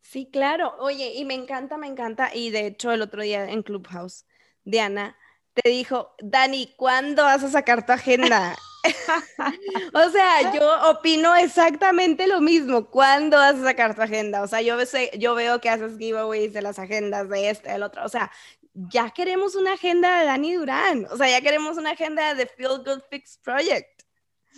Sí, 0.00 0.28
claro. 0.30 0.74
Oye, 0.80 1.14
y 1.14 1.24
me 1.24 1.34
encanta, 1.34 1.78
me 1.78 1.86
encanta. 1.86 2.34
Y 2.34 2.50
de 2.50 2.66
hecho, 2.66 2.90
el 2.90 3.00
otro 3.00 3.22
día 3.22 3.48
en 3.48 3.62
Clubhouse, 3.62 4.26
Diana 4.64 5.16
te 5.54 5.70
dijo, 5.70 6.14
Dani, 6.18 6.74
¿cuándo 6.76 7.22
vas 7.22 7.44
a 7.44 7.48
sacar 7.48 7.86
tu 7.86 7.92
agenda? 7.92 8.56
o 9.94 10.10
sea, 10.10 10.52
yo 10.52 10.90
opino 10.90 11.34
exactamente 11.36 12.26
lo 12.26 12.40
mismo. 12.40 12.86
¿Cuándo 12.90 13.36
vas 13.36 13.56
a 13.56 13.64
sacar 13.64 13.94
tu 13.94 14.02
agenda? 14.02 14.42
O 14.42 14.48
sea, 14.48 14.60
yo, 14.60 14.76
yo 15.18 15.34
veo 15.34 15.60
que 15.60 15.70
haces 15.70 15.98
giveaways 15.98 16.52
de 16.52 16.62
las 16.62 16.78
agendas 16.78 17.28
de 17.28 17.50
este, 17.50 17.70
del 17.70 17.82
otro. 17.82 18.04
O 18.04 18.08
sea, 18.08 18.30
ya 18.74 19.10
queremos 19.10 19.54
una 19.54 19.74
agenda 19.74 20.18
de 20.18 20.26
Dani 20.26 20.54
Durán. 20.54 21.06
O 21.10 21.16
sea, 21.16 21.28
ya 21.28 21.40
queremos 21.40 21.76
una 21.78 21.90
agenda 21.90 22.34
de 22.34 22.46
Feel 22.46 22.82
Good 22.84 23.02
Fix 23.10 23.38
Project. 23.38 24.02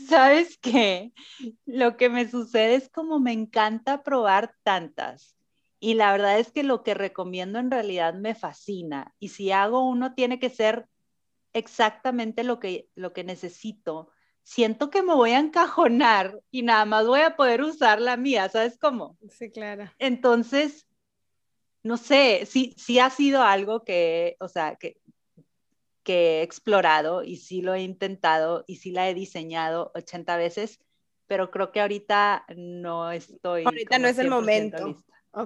¿Sabes 0.08 0.58
qué? 0.58 1.12
Lo 1.66 1.96
que 1.96 2.08
me 2.08 2.28
sucede 2.28 2.74
es 2.74 2.88
como 2.88 3.20
me 3.20 3.32
encanta 3.32 4.02
probar 4.02 4.54
tantas. 4.62 5.37
Y 5.78 5.94
la 5.94 6.12
verdad 6.12 6.38
es 6.38 6.50
que 6.50 6.62
lo 6.62 6.82
que 6.82 6.94
recomiendo 6.94 7.58
en 7.58 7.70
realidad 7.70 8.14
me 8.14 8.34
fascina. 8.34 9.14
Y 9.18 9.28
si 9.28 9.52
hago 9.52 9.87
uno, 9.87 10.14
tiene 10.14 10.38
que 10.38 10.50
ser 10.50 10.88
exactamente 11.52 12.42
lo 12.42 12.58
que, 12.58 12.88
lo 12.94 13.12
que 13.12 13.24
necesito. 13.24 14.10
Siento 14.44 14.90
que 14.90 15.02
me 15.02 15.14
voy 15.14 15.33
a 15.33 15.40
encajonar 15.40 16.38
y 16.50 16.62
nada 16.62 16.85
más 16.85 17.07
voy 17.07 17.22
a 17.22 17.35
poder 17.35 17.62
usar 17.62 18.00
la 18.00 18.16
mía, 18.16 18.48
¿sabes 18.48 18.78
cómo? 18.78 19.18
Sí, 19.28 19.50
claro. 19.50 19.90
Entonces, 19.98 20.87
no 21.83 21.96
sé, 21.96 22.46
sí, 22.46 22.74
sí 22.76 23.00
ha 23.00 23.11
sido 23.11 23.42
algo 23.42 23.83
que, 23.83 24.37
o 24.38 24.48
sea, 24.48 24.76
que 24.76 24.98
que 26.04 26.40
he 26.40 26.42
explorado 26.42 27.24
y 27.24 27.38
sí 27.38 27.62
lo 27.62 27.74
he 27.74 27.80
intentado 27.80 28.62
y 28.68 28.76
sí 28.76 28.92
la 28.92 29.09
he 29.09 29.14
diseñado 29.14 29.90
80 29.94 30.37
veces, 30.37 30.78
pero 31.26 31.50
creo 31.50 31.72
que 31.72 31.80
ahorita 31.80 32.44
no 32.54 33.11
estoy. 33.11 33.64
Ahorita 33.64 33.98
no 33.98 34.07
es 34.07 34.18
el 34.18 34.28
momento. 34.28 34.96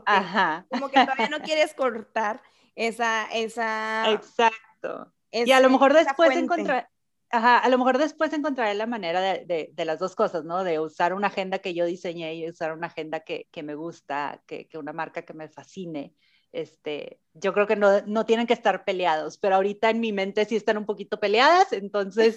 Ajá. 0.04 0.66
Como 0.68 0.90
que 0.90 1.00
todavía 1.00 1.28
no 1.30 1.38
quieres 1.42 1.72
cortar 1.72 2.42
esa, 2.74 3.26
esa. 3.32 4.12
Exacto. 4.12 5.14
y 5.30 5.50
a 5.52 5.60
lo 5.60 5.70
mejor 5.70 5.94
después 5.94 6.36
encontrar, 6.36 6.90
ajá, 7.30 7.58
a 7.58 7.68
lo 7.68 7.78
mejor 7.78 7.98
después 7.98 8.32
encontraré 8.32 8.74
la 8.74 8.86
manera 8.86 9.20
de, 9.20 9.44
de, 9.44 9.70
de, 9.72 9.84
las 9.84 9.98
dos 9.98 10.14
cosas, 10.14 10.44
¿no? 10.44 10.64
De 10.64 10.80
usar 10.80 11.14
una 11.14 11.28
agenda 11.28 11.58
que 11.58 11.74
yo 11.74 11.84
diseñé 11.84 12.34
y 12.34 12.48
usar 12.48 12.72
una 12.72 12.88
agenda 12.88 13.20
que, 13.20 13.48
que 13.50 13.62
me 13.62 13.74
gusta, 13.74 14.42
que, 14.46 14.68
que, 14.68 14.78
una 14.78 14.92
marca 14.92 15.22
que 15.22 15.34
me 15.34 15.48
fascine 15.48 16.14
este, 16.52 17.20
yo 17.34 17.52
creo 17.52 17.66
que 17.66 17.76
no, 17.76 18.00
no, 18.06 18.24
tienen 18.24 18.46
que 18.46 18.54
estar 18.54 18.84
peleados, 18.84 19.36
pero 19.36 19.56
ahorita 19.56 19.90
en 19.90 20.00
mi 20.00 20.12
mente 20.12 20.44
sí 20.46 20.56
están 20.56 20.78
un 20.78 20.86
poquito 20.86 21.20
peleadas, 21.20 21.72
entonces 21.72 22.36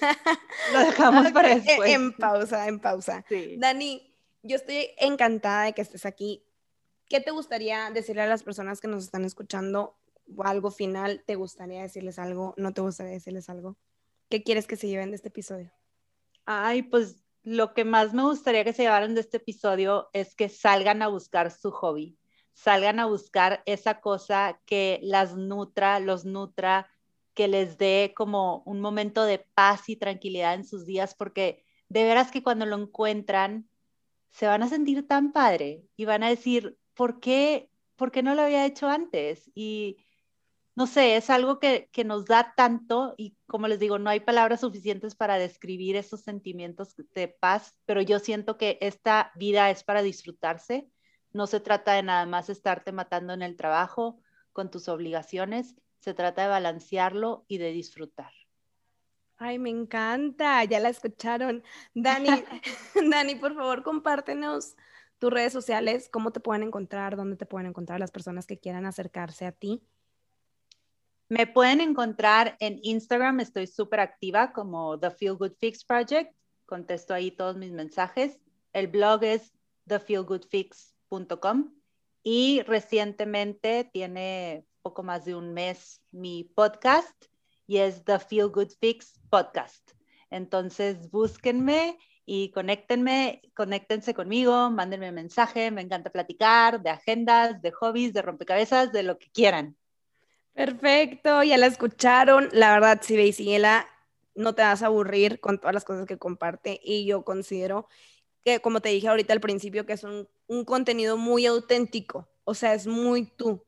lo 0.74 0.80
dejamos 0.86 1.32
para 1.32 1.56
después. 1.56 1.90
En 1.90 2.14
pausa, 2.14 2.68
en 2.68 2.80
pausa. 2.80 3.24
Dani, 3.58 4.14
yo 4.44 4.56
estoy 4.58 4.90
encantada 4.98 5.66
de 5.66 5.74
que 5.74 5.82
estés 5.82 6.06
aquí. 6.06 6.44
¿Qué 7.08 7.20
te 7.22 7.32
gustaría 7.32 7.90
decirle 7.92 8.22
a 8.24 8.28
las 8.28 8.44
personas 8.44 8.82
que 8.82 8.88
nos 8.88 9.04
están 9.04 9.24
escuchando? 9.24 9.98
¿Algo 10.44 10.72
final? 10.72 11.24
¿Te 11.26 11.36
gustaría 11.36 11.82
decirles 11.82 12.20
algo? 12.20 12.54
¿No 12.58 12.74
te 12.74 12.82
gustaría 12.82 13.14
decirles 13.14 13.50
algo? 13.50 13.78
¿Qué 14.32 14.42
quieres 14.42 14.66
que 14.66 14.78
se 14.78 14.88
lleven 14.88 15.12
de 15.12 15.18
este 15.18 15.28
episodio? 15.28 15.72
Ay, 16.46 16.82
pues 16.82 17.24
lo 17.44 17.76
que 17.76 17.86
más 17.86 18.16
me 18.16 18.24
gustaría 18.24 18.64
que 18.64 18.74
se 18.74 18.82
llevaran 18.82 19.14
de 19.14 19.22
este 19.22 19.38
episodio 19.38 20.10
es 20.14 20.36
que 20.36 20.50
salgan 20.50 21.04
a 21.04 21.08
buscar 21.08 21.52
su 21.52 21.70
hobby 21.70 22.18
salgan 22.54 23.00
a 23.00 23.06
buscar 23.06 23.64
esa 23.66 24.02
cosa 24.02 24.62
que 24.66 25.00
las 25.02 25.36
nutra, 25.36 26.00
los 26.00 26.26
nutra, 26.26 26.90
que 27.34 27.48
les 27.48 27.78
dé 27.78 28.14
como 28.16 28.62
un 28.66 28.82
momento 28.82 29.24
de 29.24 29.40
paz 29.54 29.90
y 29.90 29.96
tranquilidad 29.96 30.54
en 30.54 30.66
sus 30.66 30.86
días, 30.86 31.16
porque 31.16 31.64
de 31.90 32.04
veras 32.04 32.32
que 32.32 32.44
cuando 32.44 32.66
lo 32.66 32.76
encuentran, 32.76 33.70
se 34.30 34.48
van 34.48 34.64
a 34.64 34.70
sentir 34.70 35.08
tan 35.08 35.32
padre 35.32 35.84
y 35.96 36.06
van 36.06 36.24
a 36.24 36.30
decir, 36.30 36.78
¿por 36.94 37.20
qué, 37.20 37.70
¿por 37.96 38.12
qué 38.12 38.24
no 38.24 38.36
lo 38.36 38.44
había 38.44 38.66
hecho 38.66 38.88
antes? 38.88 39.50
Y 39.56 39.98
no 40.76 40.88
sé, 40.88 41.16
es 41.16 41.30
algo 41.30 41.60
que, 41.60 41.90
que 41.92 42.04
nos 42.04 42.26
da 42.26 42.54
tanto 42.56 43.14
y 43.18 43.36
como 43.48 43.68
les 43.68 43.80
digo, 43.80 44.00
no 44.00 44.10
hay 44.10 44.22
palabras 44.22 44.62
suficientes 44.62 45.16
para 45.16 45.38
describir 45.38 45.96
esos 45.96 46.22
sentimientos 46.22 46.96
de 47.14 47.28
paz, 47.28 47.76
pero 47.86 48.02
yo 48.02 48.20
siento 48.20 48.58
que 48.58 48.78
esta 48.82 49.32
vida 49.36 49.70
es 49.70 49.84
para 49.84 50.02
disfrutarse 50.02 50.90
no 51.34 51.48
se 51.48 51.60
trata 51.60 51.94
de 51.94 52.04
nada 52.04 52.26
más 52.26 52.50
estarte 52.50 52.92
matando 52.92 53.34
en 53.34 53.42
el 53.42 53.56
trabajo 53.56 54.20
con 54.54 54.70
tus 54.70 54.90
obligaciones, 54.90 55.76
se 56.00 56.14
trata 56.14 56.44
de 56.44 56.50
balancearlo 56.50 57.46
y 57.48 57.58
de 57.58 57.72
disfrutar. 57.72 58.32
Ay, 59.38 59.58
me 59.58 59.70
encanta, 59.70 60.64
ya 60.66 60.80
la 60.80 60.90
escucharon. 60.90 61.64
Dani, 61.94 62.30
Dani, 63.12 63.36
por 63.36 63.56
favor, 63.56 63.84
compártenos 63.84 64.76
tus 65.20 65.32
redes 65.32 65.54
sociales, 65.54 66.10
cómo 66.12 66.32
te 66.32 66.40
pueden 66.40 66.64
encontrar, 66.64 67.16
dónde 67.16 67.38
te 67.38 67.46
pueden 67.46 67.68
encontrar 67.68 68.00
las 68.00 68.12
personas 68.12 68.46
que 68.46 68.60
quieran 68.60 68.86
acercarse 68.86 69.46
a 69.46 69.52
ti. 69.52 69.82
Me 71.32 71.48
pueden 71.48 71.80
encontrar 71.80 72.58
en 72.60 72.82
Instagram, 72.84 73.40
estoy 73.40 73.66
súper 73.66 74.02
activa 74.02 74.52
como 74.52 75.00
The 75.00 75.12
Feel 75.12 75.36
Good 75.36 75.54
Fix 75.62 75.86
Project, 75.86 76.36
contesto 76.66 77.14
ahí 77.14 77.32
todos 77.32 77.56
mis 77.56 77.72
mensajes. 77.72 78.38
El 78.74 78.88
blog 78.88 79.24
es 79.24 79.54
The 79.88 80.00
Feel 80.02 80.24
Good 80.24 80.44
Fix 80.50 80.94
y 82.22 82.62
recientemente 82.64 83.90
tiene 83.94 84.66
poco 84.82 85.04
más 85.04 85.24
de 85.24 85.36
un 85.36 85.54
mes 85.54 86.02
mi 86.12 86.52
podcast 86.54 87.28
y 87.66 87.78
es 87.78 88.04
The 88.04 88.20
Feel 88.20 88.50
Good 88.50 88.72
Fix 88.82 89.18
Podcast. 89.30 89.90
Entonces 90.32 91.10
búsquenme 91.12 91.98
y 92.26 92.52
conéctenme, 92.52 93.42
conéctense 93.56 94.14
conmigo, 94.14 94.70
mándenme 94.70 95.14
mensaje, 95.14 95.72
me 95.72 95.80
encanta 95.80 96.10
platicar 96.10 96.84
de 96.84 96.90
agendas, 96.90 97.62
de 97.62 97.72
hobbies, 97.72 98.12
de 98.12 98.22
rompecabezas, 98.22 98.92
de 98.92 99.04
lo 99.04 99.18
que 99.18 99.30
quieran. 99.32 99.78
Perfecto, 100.54 101.44
ya 101.44 101.58
la 101.58 101.68
escucharon. 101.68 102.50
La 102.52 102.74
verdad, 102.74 103.00
si 103.02 103.16
veis 103.16 103.40
no 104.36 104.56
te 104.56 104.62
vas 104.62 104.82
a 104.84 104.88
aburrir 104.88 105.40
con 105.40 105.60
todas 105.60 105.74
las 105.74 105.86
cosas 105.86 106.06
que 106.06 106.18
comparte 106.18 106.80
y 106.84 107.06
yo 107.06 107.24
considero 107.24 107.88
que 108.44 108.60
como 108.60 108.82
te 108.82 108.90
dije 108.90 109.08
ahorita 109.08 109.34
al 109.34 109.42
principio, 109.42 109.86
que 109.86 109.94
es 109.94 110.04
un, 110.04 110.28
un, 110.48 110.66
contenido 110.66 111.18
muy 111.18 111.46
auténtico, 111.46 112.30
o 112.44 112.54
sea, 112.54 112.74
es 112.74 112.88
muy 112.88 113.26
tú, 113.26 113.64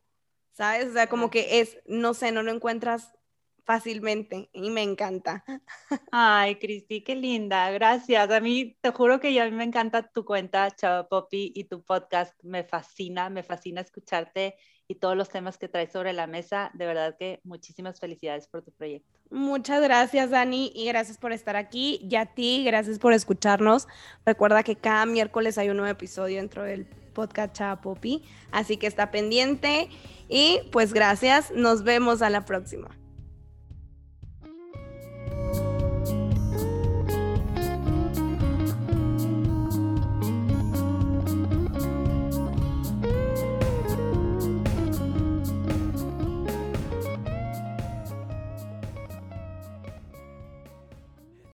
¿sabes? 0.54 0.88
O 0.88 0.94
sea, 0.94 1.08
como 1.08 1.30
que 1.30 1.60
es, 1.60 1.78
no 1.86 2.14
sé, 2.14 2.32
no 2.32 2.44
lo 2.44 2.52
encuentras 2.52 3.14
fácilmente 3.66 4.50
y 4.54 4.70
me 4.70 4.82
encanta. 4.82 5.44
Ay, 6.12 6.56
Cristi, 6.56 7.04
qué 7.04 7.16
linda, 7.16 7.70
gracias. 7.72 8.30
A 8.30 8.40
mí, 8.40 8.78
te 8.82 8.92
juro 8.92 9.20
que 9.20 9.40
a 9.40 9.46
mí 9.46 9.52
me 9.52 9.64
encanta 9.64 10.10
tu 10.12 10.26
cuenta, 10.26 10.72
Chava 10.72 11.08
Poppy, 11.08 11.52
y 11.56 11.66
tu 11.66 11.84
podcast, 11.84 12.34
me 12.44 12.64
fascina, 12.64 13.30
me 13.30 13.44
fascina 13.44 13.82
escucharte 13.82 14.56
y 14.88 14.96
todos 14.96 15.16
los 15.16 15.30
temas 15.30 15.58
que 15.58 15.68
traes 15.68 15.92
sobre 15.92 16.14
la 16.14 16.28
mesa. 16.28 16.72
De 16.74 16.86
verdad 16.86 17.16
que 17.18 17.40
muchísimas 17.44 18.00
felicidades 18.00 18.48
por 18.48 18.64
tu 18.64 18.72
proyecto. 18.72 19.10
Muchas 19.30 19.82
gracias, 19.82 20.30
Dani, 20.30 20.72
y 20.76 20.86
gracias 20.86 21.18
por 21.18 21.32
estar 21.32 21.56
aquí. 21.56 22.00
Y 22.10 22.16
a 22.16 22.28
ti, 22.28 22.64
gracias 22.66 23.00
por 23.00 23.14
escucharnos. 23.14 23.88
Recuerda 24.26 24.64
que 24.64 24.76
cada 24.76 25.06
miércoles 25.06 25.58
hay 25.58 25.70
un 25.70 25.78
nuevo 25.78 25.92
episodio 25.92 26.38
dentro 26.38 26.64
del 26.64 26.86
podcast 27.14 27.54
Chava 27.54 27.82
Poppy, 27.82 28.24
así 28.52 28.78
que 28.78 28.88
está 28.88 29.12
pendiente. 29.12 29.90
Y 30.30 30.60
pues 30.72 30.94
gracias, 30.94 31.52
nos 31.52 31.84
vemos 31.84 32.22
a 32.22 32.30
la 32.30 32.46
próxima. 32.46 32.90